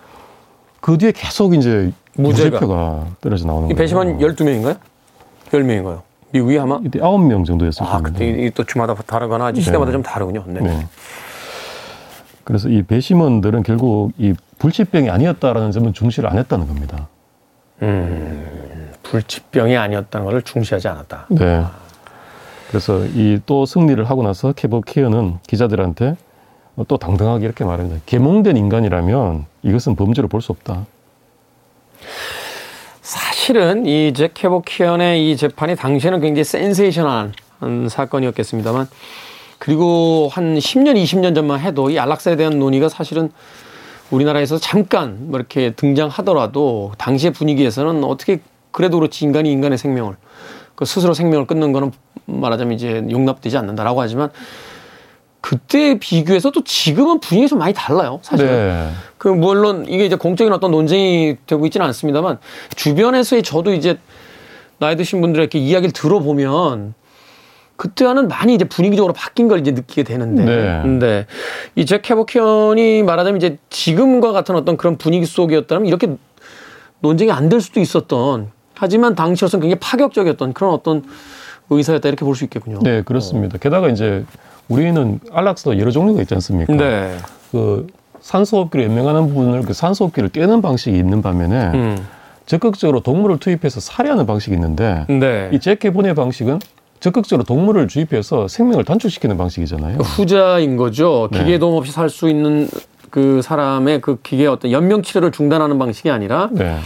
[0.81, 2.49] 그 뒤에 계속 이제 무죄가.
[2.49, 3.77] 무죄표가 떨어져 나오는 이 거예요.
[3.77, 4.77] 배심원 12명인가요?
[5.51, 6.01] 10명인가요?
[6.31, 6.79] 미국이 아마?
[6.85, 8.11] 이때 아홉 명 정도였을 아, 겁니다.
[8.11, 10.43] 그때 이게 또 주마다 다르거나 시대마다 좀 다르군요.
[10.47, 10.59] 네.
[10.61, 10.87] 네.
[12.43, 17.07] 그래서 이 배심원들은 결국 이 불치병이 아니었다라는 점은 중시를 안 했다는 겁니다.
[19.03, 21.27] 불치병이 아니었다는 것을 중시하지 않았다.
[21.29, 21.63] 네.
[22.69, 26.15] 그래서 이 또 승리를 하고 나서 케버 케어는 기자들한테
[26.87, 27.99] 또 당당하게 이렇게 말합니다.
[28.05, 30.85] 계몽된 인간이라면 이것은 범죄로 볼 수 없다.
[33.01, 37.33] 사실은 이잭 캐버키언의 이 재판이 당시에는 굉장히 센세이션한
[37.89, 38.87] 사건이었겠습니다만
[39.57, 43.31] 그리고 한 10년, 20년 전만 해도 이 안락사에 대한 논의가 사실은
[44.11, 48.39] 우리나라에서 잠깐 뭐 이렇게 등장하더라도 당시의 분위기에서는 어떻게
[48.71, 50.15] 그래도 그렇지 인간이 인간의 생명을
[50.75, 51.91] 그 스스로 생명을 끊는 거는
[52.25, 54.29] 말하자면 이제 용납되지 않는다라고 하지만
[55.41, 58.19] 그때 비교해서 또 지금은 분위기가 좀 많이 달라요.
[58.21, 58.51] 사실은.
[58.51, 58.91] 네.
[59.17, 62.39] 그 물론 이게 이제 공적인 어떤 논쟁이 되고 있지는 않습니다만
[62.75, 63.97] 주변에서의 저도 이제
[64.79, 66.93] 나이 드신 분들의 이렇게 이야기를 들어보면
[67.83, 70.43] 그때와는 많이 이제 분위기적으로 바뀐 걸 이제 느끼게 되는데.
[70.43, 70.79] 네.
[70.83, 71.25] 근데
[71.75, 76.17] 이잭 캐버키언이 말하자면 이제 지금과 같은 어떤 그런 분위기 속이었다면 이렇게
[76.99, 81.03] 논쟁이 안 될 수도 있었던 하지만 당시로서는 굉장히 파격적이었던 그런 어떤
[81.69, 82.79] 의사였다 이렇게 볼 수 있겠군요.
[82.83, 83.57] 네, 그렇습니다.
[83.57, 84.25] 게다가 이제
[84.67, 86.73] 우리는 안락사도 여러 종류가 있지 않습니까?
[86.73, 87.15] 네.
[87.51, 87.87] 그
[88.19, 92.07] 산소호흡기로 연명하는 부분을 그 산소호흡기를 떼는 방식이 있는 반면에 음.
[92.45, 95.49] 적극적으로 동물을 투입해서 살해하는 방식이 있는데 네.
[95.53, 96.59] 이 제케본의 방식은
[96.99, 99.97] 적극적으로 동물을 주입해서 생명을 단축시키는 방식이잖아요.
[99.99, 101.29] 후자인 거죠.
[101.31, 101.39] 네.
[101.39, 102.69] 기계 도움 없이 살 수 있는
[103.09, 106.77] 그 사람의 그 기계의 어떤 연명 치료를 중단하는 방식이 아니라 네.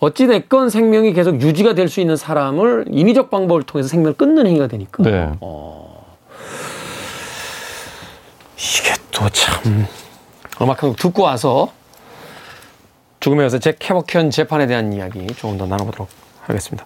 [0.00, 4.66] 어찌 됐건 생명이 계속 유지가 될 수 있는 사람을 인위적 방법을 통해서 생명을 끊는 행위가
[4.66, 5.02] 되니까.
[5.02, 5.30] 네.
[8.58, 9.86] 이게 또 참
[10.60, 11.70] 음악 한곡 듣고 와서
[13.20, 16.08] 죽음의 의사 잭 케보키언 재판에 대한 이야기 조금 더 나눠보도록
[16.42, 16.84] 하겠습니다.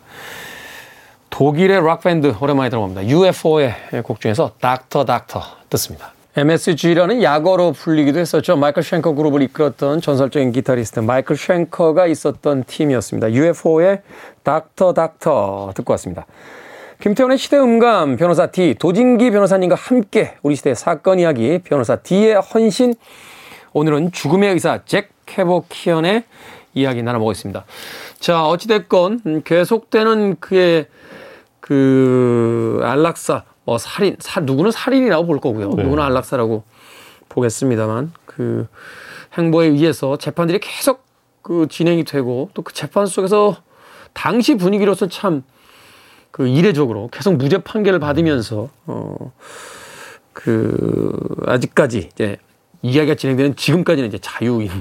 [1.40, 3.06] 독일의 락밴드 오랜만에 들어봅니다.
[3.06, 3.74] UFO의
[4.04, 6.12] 곡 중에서 Doctor Doctor 듣습니다.
[6.36, 8.56] MSG라는 약어로 불리기도 했었죠.
[8.56, 13.32] 마이클 쉔커 그룹을 이끌었던 전설적인 기타리스트 마이클 쉔커가 있었던 팀이었습니다.
[13.32, 14.02] UFO의
[14.42, 16.26] Doctor Doctor 듣고 왔습니다.
[17.00, 22.96] 김태훈의 시대음감 변호사 D 도진기 변호사님과 함께 우리 시대의 사건 이야기 변호사 D의 헌신
[23.72, 26.22] 오늘은 죽음의 의사 잭 캐버키언의
[26.74, 27.64] 이야기 나눠보겠습니다.
[28.18, 30.86] 자 어찌됐건 음, 계속되는 그의
[31.70, 35.68] 그 안락사 뭐 살인 사, 누구는 살인이라고 볼 거고요.
[35.74, 35.84] 네.
[35.84, 36.64] 누구는 안락사라고
[37.28, 38.66] 보겠습니다만 그
[39.38, 41.04] 행보에 의해서 재판들이 계속
[41.42, 43.56] 그 진행이 되고 또 그 재판 속에서
[44.12, 45.44] 당시 분위기로서 참
[46.32, 49.14] 그 이례적으로 계속 무죄 판결을 받으면서 어
[50.32, 52.36] 그 아직까지 이제
[52.82, 54.72] 이야기가 진행되는 지금까지는 이제 자유인데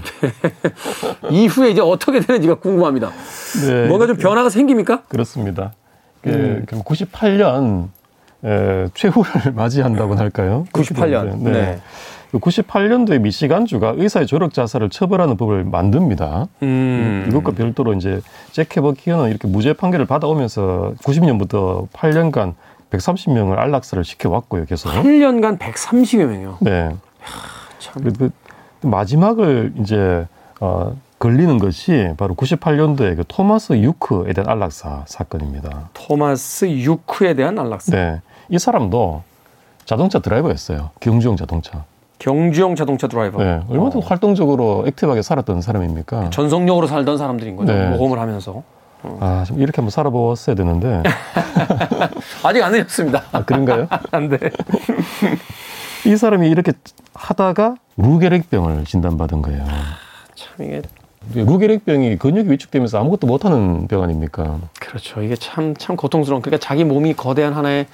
[1.32, 3.12] 이후에 이제 어떻게 되는지가 궁금합니다.
[3.68, 3.88] 네.
[3.88, 5.02] 뭔가 좀 변화가 생깁니까?
[5.10, 5.74] 그렇습니다.
[6.28, 6.66] 음.
[6.68, 7.88] 98년
[8.44, 10.66] 에, 최후를 맞이한다고 할까요?
[10.74, 11.38] 98년.
[11.40, 11.52] 네.
[11.52, 11.80] 네.
[12.32, 16.48] 98년도에 미시간주가 의사의 조력 자살을 처벌하는 법을 만듭니다.
[16.62, 17.26] 음.
[17.28, 22.54] 이것과 별도로 이제 잭케버 키어는 이렇게 무죄 판결을 받아오면서 90년부터 8년간
[22.92, 24.90] 130명을 안락사를 시켜왔고요, 계속.
[24.90, 26.58] 8년간 130여 명이요?
[26.62, 26.90] 네.
[27.80, 28.04] 참.
[28.04, 28.14] 그,
[28.82, 30.26] 그 마지막을 이제,
[30.60, 35.90] 어, 걸리는 것이 바로 98년도에 그 토마스 유크에 대한 안락사 사건입니다.
[35.94, 37.92] 토마스 유크에 대한 안락사?
[37.96, 38.22] 네.
[38.48, 39.24] 이 사람도
[39.84, 40.92] 자동차 드라이버였어요.
[41.02, 41.84] 경주용 자동차.
[42.20, 43.44] 경주용 자동차 드라이버.
[43.44, 44.00] 네, 얼마나 어.
[44.00, 46.30] 활동적으로 액티브하게 살았던 사람입니까?
[46.30, 47.74] 전속력으로 살던 사람들인 거죠.
[47.74, 47.90] 네.
[47.90, 48.64] 모험을 하면서.
[49.04, 49.18] 어.
[49.22, 51.04] 아, 좀 이렇게 한번 살아보았어야 되는데.
[52.44, 53.24] 아직 안 되셨습니다.
[53.32, 53.88] 아, 그런가요?
[54.12, 54.38] 안 돼.
[56.06, 56.74] 이 사람이 이렇게
[57.14, 59.66] 하다가 루게렉병을 진단받은 거예요.
[60.36, 60.82] 참 이게
[61.34, 64.58] 루게렉병이 근육이 위축되면서 아무것도 못하는 병 아닙니까?
[64.80, 65.22] 그렇죠.
[65.22, 66.42] 이게 참 참 고통스러운.
[66.42, 67.86] 그러니까 자기 몸이 거대한 하나의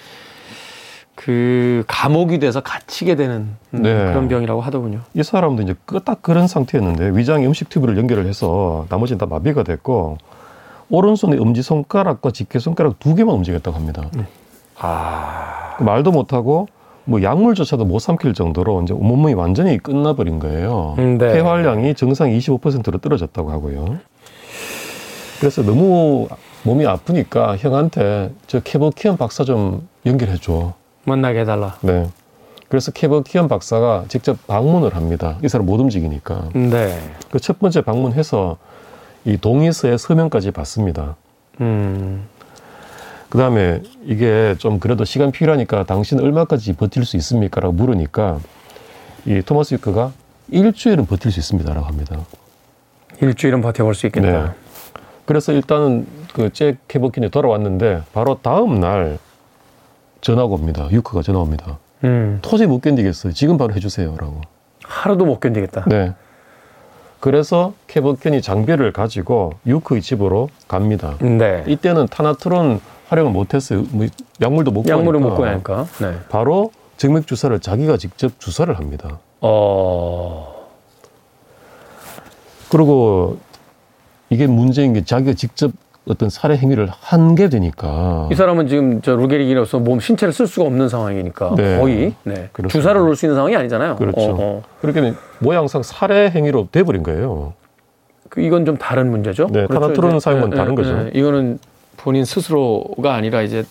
[1.15, 3.81] 그 감옥이 돼서 갇히게 되는 네.
[3.93, 4.99] 그런 병이라고 하더군요.
[5.13, 10.17] 이 사람도 이제 끄딱 그런 상태였는데 위장에 음식 튜브를 연결을 해서 나머지는 다 마비가 됐고
[10.89, 14.03] 오른손의 엄지 손가락과 집게 손가락 두 개만 움직였다고 합니다.
[14.17, 14.27] 음.
[14.77, 16.67] 아 말도 못하고
[17.05, 20.95] 뭐 약물조차도 못 삼킬 정도로 이제 몸이 완전히 끝나버린 거예요.
[20.97, 21.33] 음, 네.
[21.33, 23.97] 폐활량이 정상 25%로 떨어졌다고 하고요.
[25.39, 26.27] 그래서 너무
[26.63, 30.73] 몸이 아프니까 형한테 저 케버키언 박사 좀 연결해 줘.
[31.03, 31.75] 만나게 해달라.
[31.81, 32.07] 네.
[32.69, 35.37] 그래서 케버키언 박사가 직접 방문을 합니다.
[35.43, 36.49] 이 사람 못 움직이니까.
[36.55, 36.99] 네.
[37.29, 38.57] 그 첫 번째 방문해서
[39.25, 41.15] 이 동의서의 서명까지 받습니다.
[41.61, 42.27] 음.
[43.29, 47.59] 그 다음에 이게 좀 그래도 시간 필요하니까 당신 얼마까지 버틸 수 있습니까?
[47.61, 48.39] 라고 물으니까
[49.25, 50.11] 이 토마스 유크가
[50.49, 51.73] 일주일은 버틸 수 있습니다.
[51.73, 52.19] 라고 합니다.
[53.21, 54.27] 일주일은 버텨볼 수 있겠다.
[54.27, 54.51] 네.
[55.25, 59.17] 그래서 일단은 그잭 케버킨이 돌아왔는데 바로 다음 날
[60.21, 60.87] 전화가 옵니다.
[60.91, 61.79] 유크가 전화 옵니다.
[62.03, 62.39] 음.
[62.41, 63.33] 도저히 못 견디겠어요.
[63.33, 64.41] 지금 바로 해주세요 라고.
[64.83, 65.85] 하루도 못 견디겠다.
[65.87, 66.13] 네.
[67.19, 71.17] 그래서 케버켄이 장비를 가지고 유크의 집으로 갑니다.
[71.19, 71.63] 네.
[71.65, 73.83] 이때는 타나트론 활용을 못했어요.
[73.91, 74.07] 뭐
[74.41, 75.85] 약물도 못 약물을 못 구하니까.
[76.01, 76.13] 네.
[76.29, 79.19] 바로 정맥 주사를 자기가 직접 주사를 합니다.
[79.41, 80.55] 어.
[82.69, 83.37] 그리고
[84.29, 85.71] 이게 문제인 게 자기가 직접
[86.07, 88.29] 어떤 살해 행위를 한 게 되니까.
[88.31, 91.79] 이 사람은 지금 저 루게릭이로서 몸 신체를 쓸 수가 없는 상황이니까 네.
[91.79, 92.49] 거의 네.
[92.69, 93.95] 주사를 놓을 수 있는 상황이 아니잖아요.
[93.95, 94.19] 그렇죠.
[94.21, 94.63] 어, 어.
[94.81, 97.53] 그렇게 모양상 살해 행위로 돼버린 거예요.
[98.29, 99.47] 그 이건 좀 다른 문제죠.
[99.47, 99.73] 네, 그렇죠.
[99.73, 101.03] 타나트론 사용은 네, 다른 네, 거죠.
[101.03, 101.11] 네.
[101.13, 101.59] 이거는
[101.97, 103.65] 본인 스스로가 아니라 이제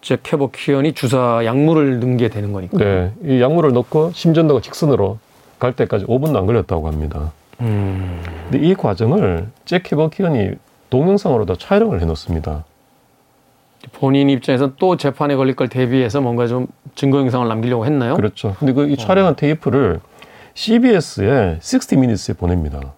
[0.00, 2.76] 잭 케보키언이 주사 약물을 넣은 게 되는 거니까.
[2.78, 5.18] 네, 이 약물을 넣고 심전도가 직선으로
[5.58, 7.32] 갈 때까지 5분도 안 걸렸다고 합니다.
[7.60, 8.20] 음.
[8.50, 10.52] 근데 이 과정을 잭 케보키언이
[10.90, 12.64] 동영상으로도 촬영을 해놓습니다.
[13.92, 18.14] 본인 입장에서 또 재판에 걸릴 걸 대비해서 뭔가 좀 증거 영상을 남기려고 했나요?
[18.14, 18.54] 그렇죠.
[18.58, 18.96] 근데 그이 어.
[18.96, 20.00] 촬영한 테이프를
[20.54, 22.92] CBS의 60 Minutes에 보냅니다.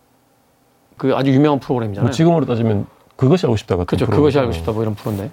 [0.97, 2.07] 그 아주 유명한 프로그램이잖아요.
[2.07, 4.07] 뭐 지금으로 따지면 그것이 알고 싶다 같은 그렇죠.
[4.07, 4.21] 프로그램.
[4.23, 5.31] 그것이 알고 싶다 뭐 이런 프로인데.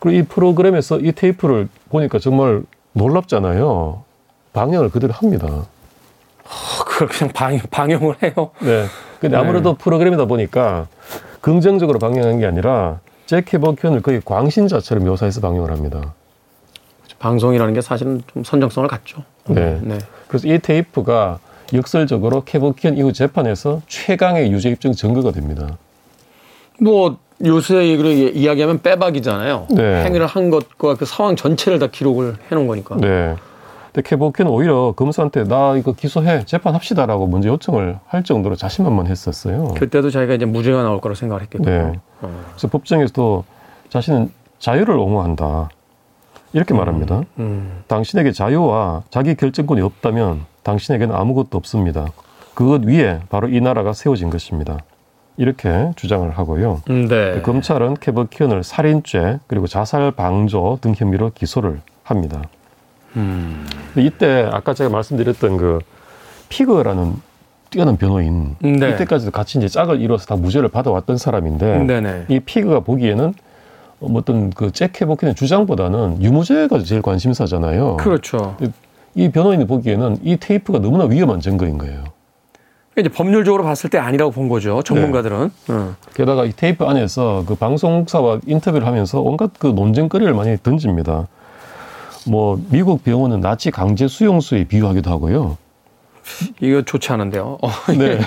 [0.00, 2.62] 그리고 이 프로그램에서 이 테이프를 보니까 정말
[2.92, 4.02] 놀랍잖아요.
[4.52, 5.46] 방영을 그대로 합니다.
[5.48, 8.50] 어, 그걸 그냥 방영, 방영을 해요?
[8.60, 8.86] 네.
[9.20, 9.78] 근데 아무래도 네.
[9.78, 10.86] 프로그램이다 보니까
[11.40, 16.14] 긍정적으로 방영한 게 아니라 잭 해버견을 거의 광신자처럼 묘사해서 방영을 합니다.
[17.18, 19.24] 방송이라는 게 사실은 좀 선정성을 갖죠.
[19.46, 19.78] 네.
[19.82, 19.98] 네.
[20.28, 21.40] 그래서 이 테이프가
[21.74, 25.76] 역설적으로 캐버키언 이후 재판에서 최강의 유죄 입증 증거가 됩니다.
[26.80, 29.66] 뭐 요새 이야기하면 빼박이잖아요.
[29.70, 30.04] 네.
[30.04, 32.96] 행위를 한 것과 그 상황 전체를 다 기록을 해놓은 거니까.
[32.96, 33.36] 네.
[33.92, 39.74] 근데 케보켄은 오히려 검사한테 나 이거 기소해 재판합시다라고 먼저 요청을 할 정도로 자신만만 했었어요.
[39.76, 41.64] 그때도 자기가 이제 무죄가 나올 거라 생각을 했겠죠.
[41.64, 41.92] 네.
[42.20, 42.44] 어.
[42.50, 43.44] 그래서 법정에서도
[43.88, 45.70] 자신은 자유를 옹호한다
[46.52, 46.78] 이렇게 음.
[46.78, 47.22] 말합니다.
[47.38, 47.82] 음.
[47.86, 52.06] 당신에게 자유와 자기 결정권이 없다면 당신에게는 아무것도 없습니다.
[52.54, 54.78] 그것 위에 바로 이 나라가 세워진 것입니다.
[55.38, 56.82] 이렇게 주장을 하고요.
[56.86, 57.40] 네.
[57.42, 62.42] 검찰은 캐버키언을 살인죄 그리고 자살 방조 등 혐의로 기소를 합니다.
[63.16, 63.66] 음.
[63.96, 65.78] 이때 아까 제가 말씀드렸던 그
[66.48, 67.14] 피그라는
[67.70, 68.90] 뛰어난 변호인 네.
[68.90, 72.24] 이때까지도 같이 이제 짝을 이뤄서 다 무죄를 받아왔던 사람인데 네네.
[72.28, 73.32] 이 피거가 보기에는
[74.00, 77.98] 어, 뭐 어떤 그 잭 케보키언의 주장보다는 유무죄가 제일 관심사잖아요.
[77.98, 78.56] 그렇죠.
[79.14, 82.04] 이 변호인이 보기에는 이 테이프가 너무나 위험한 증거인 거예요.
[83.00, 84.82] 이제 법률적으로 봤을 때 아니라고 본 거죠.
[84.82, 85.50] 전문가들은.
[85.70, 85.96] 응.
[86.14, 91.28] 게다가 이 테이프 안에서 그 방송사와 인터뷰를 하면서 온갖 그 논쟁거리를 많이 던집니다.
[92.26, 95.56] 뭐 미국 병원은 나치 강제 수용소에 비유하기도 하고요.
[96.60, 97.58] 이거 좋지 않은데요.
[97.62, 98.18] 어, 네.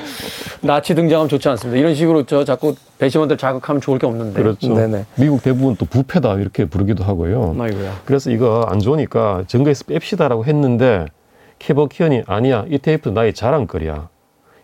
[0.62, 1.79] 나치 등장하면 좋지 않습니다.
[1.79, 4.41] 이런 식으로 저 자꾸 배심원들 자극하면 좋을 게 없는데.
[4.41, 4.73] 그렇죠.
[4.73, 5.05] 네네.
[5.17, 7.55] 미국 대부분 또 부패다 이렇게 부르기도 하고요.
[7.60, 8.01] 아이고야.
[8.05, 11.05] 그래서 이거 안 좋으니까 증거에서 뺍시다라고 했는데
[11.60, 14.10] 캐버키언이 아니야 이 테이프 나의 자랑거리야.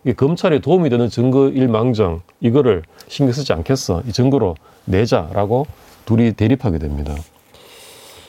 [0.04, 4.02] 이게 검찰에 도움이 되는 증거일 망정 이거를 신경 쓰지 않겠어.
[4.06, 5.66] 이 증거로 내자라고
[6.06, 7.14] 둘이 대립하게 됩니다.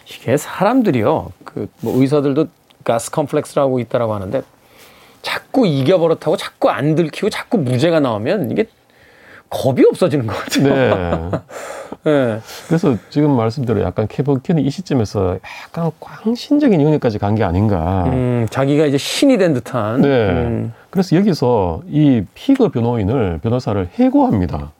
[0.07, 1.31] 이게 사람들이요.
[1.45, 2.47] 그 뭐 의사들도
[2.83, 4.41] 가스 컴플렉스라고 있다라고 하는데
[5.21, 8.65] 자꾸 이겨버릇하고 자꾸 안 들키고 자꾸 무죄가 나오면 이게
[9.49, 11.29] 겁이 없어지는 것 같아요.
[11.31, 11.39] 네.
[12.05, 12.39] 네.
[12.67, 18.05] 그래서 지금 말씀대로 약간 캐버키언이 이 시점에서 약간 광신적인 영역까지 간 게 아닌가.
[18.07, 20.01] 음, 자기가 이제 신이 된 듯한.
[20.01, 20.07] 네.
[20.07, 24.71] 음, 그래서 여기서 이 피거 변호인을 변호사를 해고합니다.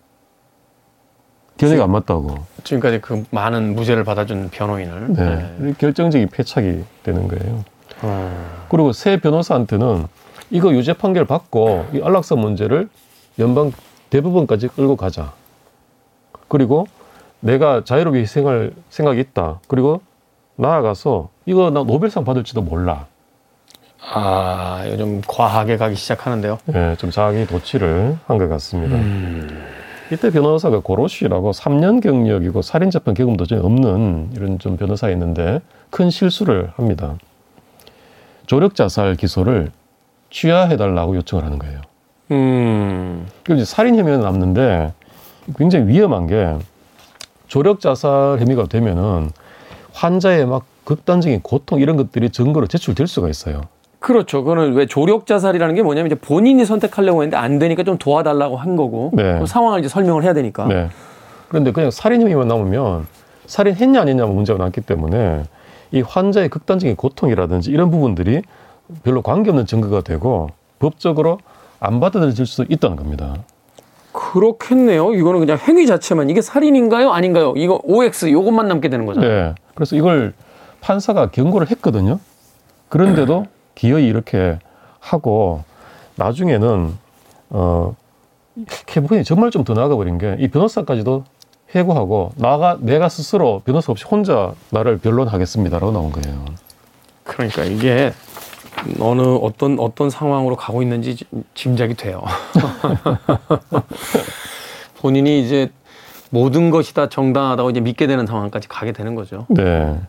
[1.58, 2.38] 견해가 안 맞다고.
[2.64, 5.14] 지금까지 그 많은 무죄를 받아준 변호인을.
[5.14, 5.56] 네.
[5.60, 7.64] 이렇게 결정적인 패착이 되는 거예요.
[8.02, 8.66] 어.
[8.70, 10.08] 그리고 새 변호사한테는
[10.52, 12.90] 이거 유죄 판결 받고 이 안락사 문제를
[13.40, 13.72] 연방
[14.10, 15.34] 대법원까지 끌고 가자.
[16.48, 16.88] 그리고
[17.42, 19.60] 내가 자유롭게 희생할 생각이 있다.
[19.68, 20.02] 그리고
[20.56, 23.06] 나아가서 이거 나 노벨상 받을지도 몰라.
[24.02, 26.58] 아, 요즘 과하게 가기 시작하는데요.
[26.74, 28.98] 예, 좀 자기 도취를 한 것 같습니다.
[30.12, 37.16] 이때 변호사가 고로시라고 3년 경력이고 살인재판 경험도 전혀 없는 이런 좀 변호사였는데 큰 실수를 합니다.
[38.48, 39.72] 조력 자살 기소를
[40.32, 41.82] 취하해달라고 요청을 하는 거예요.
[42.32, 44.94] 음, 그리고 이제 살인 혐의는 남는데
[45.58, 46.56] 굉장히 위험한 게
[47.48, 49.30] 조력 자살 혐의가 되면은
[49.94, 53.62] 환자의 막 극단적인 고통 이런 것들이 증거로 제출될 수가 있어요.
[54.00, 54.44] 그렇죠.
[54.44, 58.76] 그거는 왜 조력 자살이라는 게 뭐냐면 이제 본인이 선택하려고 했는데 안 되니까 좀 도와달라고 한
[58.76, 59.40] 거고 네.
[59.40, 60.66] 그 상황을 이제 설명을 해야 되니까.
[60.68, 60.90] 네.
[61.50, 63.08] 그런데 그냥 살인 혐의만 남으면
[63.46, 65.44] 살인했냐 안 했냐만 문제가 났기 때문에
[65.92, 68.42] 이 환자의 극단적인 고통이라든지 이런 부분들이
[69.04, 71.40] 별로 관계없는 증거가 되고 법적으로
[71.80, 73.36] 안 받아들여질 수 있다는 겁니다.
[74.12, 75.14] 그렇겠네요.
[75.14, 77.12] 이거는 그냥 행위 자체만 이게 살인인가요?
[77.12, 77.54] 아닌가요?
[77.58, 79.30] 이거 OX 요것만 남게 되는 거잖아요.
[79.32, 79.56] 네.
[79.76, 80.34] 그래서 이걸
[80.82, 82.20] 판사가 경고를 했거든요.
[82.90, 84.60] 그런데도 기어이 이렇게
[85.00, 85.64] 하고
[86.16, 86.98] 나중에는
[87.52, 87.96] 어
[88.86, 91.24] 캐브건이 정말 좀 더 나아가 버린 게 이 변호사까지도
[91.76, 96.46] 해고하고 나가 내가 스스로 변호사 없이 혼자 나를 변론하겠습니다라고 나온 거예요.
[97.24, 98.12] 그러니까 이게
[99.00, 102.22] 어느 어떤 어떤 상황으로 가고 있는지 지- 짐작이 돼요.
[105.02, 105.72] 본인이 이제
[106.32, 109.46] 모든 것이 다 정당하다고 이제 믿게 되는 상황까지 가게 되는 거죠.
[109.50, 110.00] 네.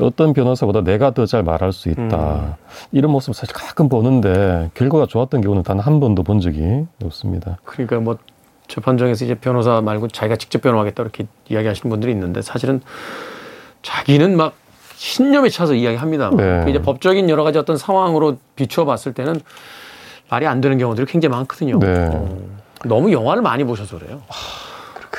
[0.00, 2.56] 어떤 변호사보다 내가 더 잘 말할 수 있다.
[2.92, 7.58] 이런 모습 사실 가끔 보는데 결과가 좋았던 경우는 단 한 번도 본 적이 없습니다.
[7.64, 8.18] 그러니까 뭐
[8.68, 12.80] 재판정에서 이제 변호사 말고 자기가 직접 변호하겠다 이렇게 이야기하시는 분들이 있는데 사실은
[13.82, 14.54] 자기는 막
[14.96, 16.30] 신념에 차서 이야기합니다.
[16.36, 16.66] 네.
[16.68, 19.40] 이제 법적인 여러 가지 어떤 상황으로 비추어 봤을 때는
[20.28, 21.78] 말이 안 되는 경우들이 굉장히 많거든요.
[21.78, 22.08] 네.
[22.12, 22.36] 어,
[22.84, 24.20] 너무 영화를 많이 보셔서 그래요.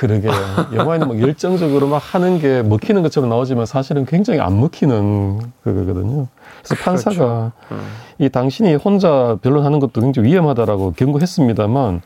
[0.02, 0.32] 그러게요.
[0.74, 6.28] 영화에는 막 열정적으로 막 하는 게 먹히는 것처럼 나오지만 사실은 굉장히 안 먹히는 그거거든요.
[6.64, 7.82] 그래서 판사가 음.
[8.18, 12.02] 이 당신이 혼자 변론하는 것도 굉장히 위험하다라고 경고했습니다만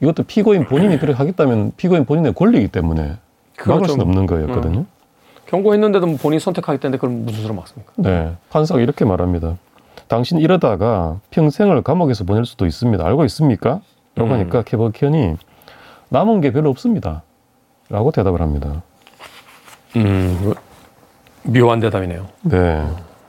[0.00, 3.18] 이것도 피고인 본인이 그렇게 하겠다면 피고인 본인의 권리이기 때문에 막을
[3.58, 3.92] 그렇죠.
[3.92, 4.86] 수는 없는 거였거든요.
[5.44, 7.92] 경고했는데도 뭐 본인이 선택하겠다는데 그걸 무슨 수로 막습니까?
[7.96, 8.32] 네.
[8.48, 9.58] 판사가 이렇게 말합니다.
[10.08, 13.04] 당신 이러다가 평생을 감옥에서 보낼 수도 있습니다.
[13.04, 13.82] 알고 있습니까?
[14.14, 14.32] 라고 음.
[14.32, 15.36] 하니까 케보키언이
[16.08, 17.22] 남은 게 별로 없습니다.
[17.88, 18.82] 라고 대답을 합니다.
[19.96, 20.54] 음,
[21.44, 22.26] 묘한 대답이네요.
[22.42, 22.86] 네.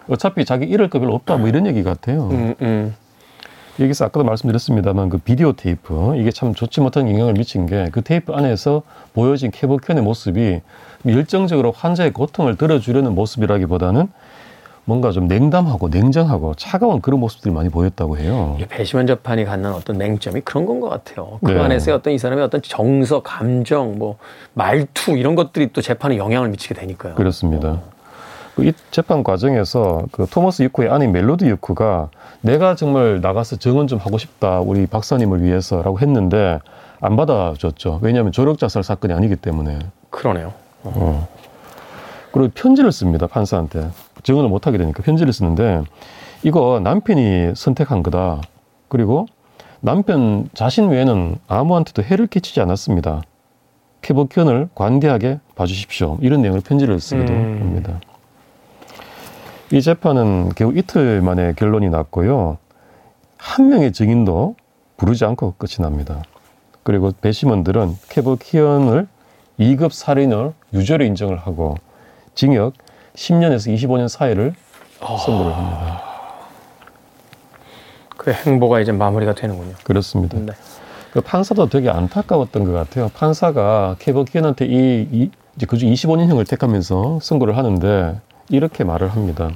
[0.08, 2.30] 어차피 자기 잃을 거 별로 없다 뭐 이런 얘기 같아요.
[2.30, 2.95] 음, 음.
[3.80, 8.32] 여기서 아까도 말씀드렸습니다만 그 비디오 테이프 이게 참 좋지 못한 영향을 미친 게 그 테이프
[8.32, 8.84] 안에서
[9.14, 10.62] 보여진 케보키언의 모습이
[11.06, 14.08] 열정적으로 환자의 고통을 들어주려는 모습이라기보다는
[14.86, 18.55] 뭔가 좀 냉담하고 냉정하고 차가운 그런 모습들이 많이 보였다고 해요.
[18.69, 21.39] 배심원 재판이 갖는 어떤 맹점이 그런 건 것 같아요.
[21.43, 21.59] 그 네.
[21.59, 24.17] 안에서 어떤 이 사람의 어떤 정서, 감정, 뭐
[24.53, 27.15] 말투 이런 것들이 또 재판에 영향을 미치게 되니까요.
[27.15, 27.79] 그렇습니다.
[28.55, 32.09] 그이 재판 과정에서 그 토머스 유쿠의 아내 멜로디 유쿠가
[32.41, 36.59] 내가 정말 나가서 증언 좀 하고 싶다 우리 박사님을 위해서라고 했는데
[37.01, 37.99] 안 받아줬죠.
[38.01, 39.79] 왜냐하면 조력자살 사건이 아니기 때문에.
[40.09, 40.53] 그러네요.
[40.83, 41.27] 어.
[42.31, 43.27] 그리고 편지를 씁니다.
[43.27, 43.88] 판사한테.
[44.26, 45.84] 증언을 못 하게 되니까 편지를 쓰는데
[46.43, 48.41] 이거 남편이 선택한 거다.
[48.88, 49.28] 그리고
[49.82, 53.21] 남편 자신 외에는 아무한테도 해를 끼치지 않았습니다.
[54.01, 56.17] 캐버견을 관대하게 봐주십시오.
[56.21, 57.59] 이런 내용의 편지를 쓰기도 음.
[57.61, 57.99] 합니다.
[59.71, 62.57] 이 재판은 겨우 이틀 만에 결론이 났고요.
[63.38, 64.55] 한 명의 증인도
[64.97, 66.23] 부르지 않고 끝이 납니다.
[66.82, 69.07] 그리고 배심원들은 캐버키언을
[69.59, 71.76] 2급 살인을 유죄로 인정을 하고
[72.34, 72.73] 징역
[73.16, 74.53] 10년에서 25년 사이를
[74.99, 76.01] 선고를 합니다.
[78.18, 79.74] 그 행보가 이제 마무리가 되는군요.
[79.84, 80.38] 그렇습니다.
[80.39, 80.53] 네.
[81.11, 83.09] 그 판사도 되게 안타까웠던 것 같아요.
[83.13, 89.51] 판사가 캐버키언한테 이, 이 이제 그중 25년형을 택하면서 선고를 하는데 이렇게 말을 합니다.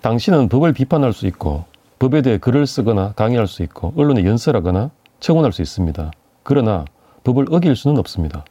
[0.00, 1.64] 당신은 법을 비판할 수 있고
[1.98, 4.90] 법에 대해 글을 쓰거나 강의할 수 있고 언론에 연설하거나
[5.20, 6.10] 청원할 수 있습니다.
[6.44, 6.84] 그러나
[7.24, 8.44] 법을 어길 수는 없습니다.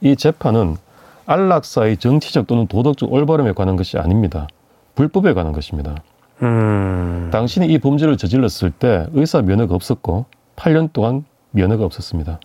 [0.00, 0.76] 이 재판은
[1.28, 4.48] 안락사의 정치적 또는 도덕적 올바름에 관한 것이 아닙니다.
[4.94, 5.94] 불법에 관한 것입니다.
[6.42, 7.28] 음.
[7.30, 10.24] 당신이 이 범죄를 저질렀을 때 의사 면허가 없었고
[10.56, 12.40] 8년 동안 면허가 없었습니다.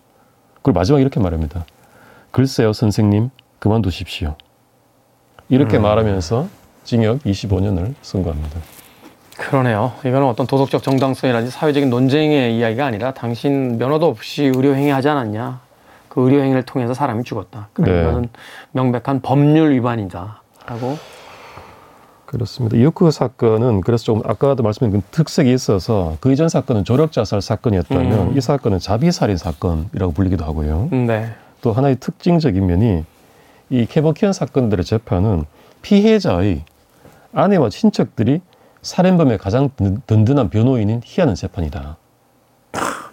[0.62, 1.64] 그리고 마지막에 이렇게 말합니다.
[2.30, 4.36] 글쎄요, 선생님, 그만두십시오.
[5.48, 6.46] 이렇게 말하면서
[6.84, 8.60] 징역 25년을 선고합니다.
[9.38, 9.92] 그러네요.
[10.00, 15.60] 이거는 어떤 도덕적 정당성이라든지 사회적인 논쟁의 이야기가 아니라 당신 면허도 없이 의료 행위 하지 않았냐.
[16.14, 17.68] 그 의료행위를 통해서 사람이 죽었다.
[17.72, 18.08] 그러니까 네.
[18.08, 18.28] 이거는
[18.72, 20.42] 명백한 법률 위반이다.
[20.66, 20.96] 라고.
[22.24, 22.76] 그렇습니다.
[22.76, 28.36] 이오크 사건은 그래서 좀 아까도 말씀드린 그 특색이 있어서 그 이전 사건은 조력자살 사건이었다면 음.
[28.36, 30.88] 이 사건은 자비살인 사건이라고 불리기도 하고요.
[30.92, 31.32] 네.
[31.60, 33.04] 또 하나의 특징적인 면이
[33.70, 35.44] 이 캐버키언 사건들의 재판은
[35.82, 36.62] 피해자의
[37.34, 38.40] 아내와 친척들이
[38.82, 41.96] 살인범의 가장 든- 든든한 변호인인 희하는 재판이다.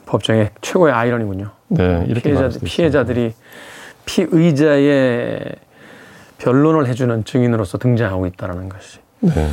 [0.05, 1.51] 법정의 최고의 아이러니군요.
[1.71, 2.65] 네, 이렇게 말할 피해자들, 수도 있습니다.
[2.65, 3.33] 피해자들이
[4.05, 5.39] 피의자의
[6.37, 8.99] 변론을 해주는 증인으로서 등장하고 있다는 것이.
[9.21, 9.49] 네,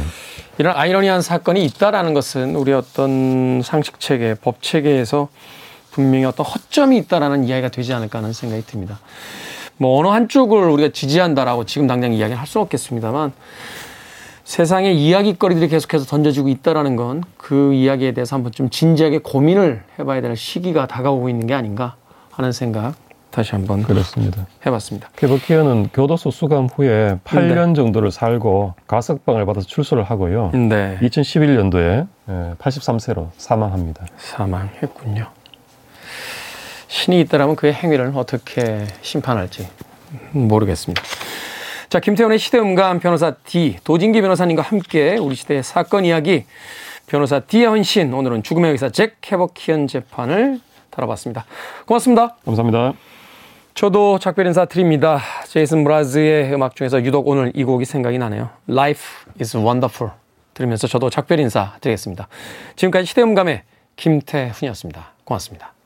[0.59, 5.29] 이런 아이러니한 사건이 있다라는 것은 우리 어떤 상식 체계, 법 체계에서
[5.91, 8.99] 분명히 어떤 허점이 있다라는 이야기가 되지 않을까 하는 생각이 듭니다.
[9.77, 13.33] 뭐 어느 한쪽을 우리가 지지한다라고 지금 당장 이야기를 할 수는 없겠습니다만
[14.45, 20.37] 세상에 이야기거리들이 계속해서 던져지고 있다라는 건 그 이야기에 대해서 한번 좀 진지하게 고민을 해봐야 될
[20.37, 21.97] 시기가 다가오고 있는 게 아닌가
[22.39, 22.95] 하는 생각
[23.33, 24.47] 다시 한번 그렇습니다.
[24.65, 25.11] 해봤습니다.
[25.17, 27.75] 캐버키언은 교도소 수감 후에 8년 네.
[27.75, 30.53] 정도를 살고 가석방을 받아서 출소를 하고요.
[30.53, 32.07] 네, 2011년도에
[32.59, 34.07] 83세로 사망합니다.
[34.17, 35.27] 사망했군요.
[36.87, 39.69] 신이 있다라면 그의 행위를 어떻게 심판할지
[40.31, 41.03] 모르겠습니다.
[41.89, 46.45] 자, 김태훈의 시대음감 변호사 D, 도진기 변호사님과 함께 우리 시대의 사건 이야기
[47.09, 50.61] 변호사 D의 헌신, 오늘은 죽음의 의사 잭 캐버키언 재판을
[50.91, 51.45] 다뤄봤습니다.
[51.87, 52.37] 고맙습니다.
[52.45, 52.95] 감사합니다.
[53.75, 55.21] 저도 작별 인사 드립니다.
[55.47, 58.51] 제이슨 브라즈의 음악 중에서 유독 오늘 이 곡이 생각이 나네요.
[58.69, 59.05] Life
[59.41, 60.13] is wonderful.
[60.55, 62.27] 들으면서 저도 작별 인사 드리겠습니다.
[62.75, 63.63] 지금까지 시대음감의
[63.95, 65.13] 김태훈이었습니다.
[65.25, 65.78] 고맙습니다.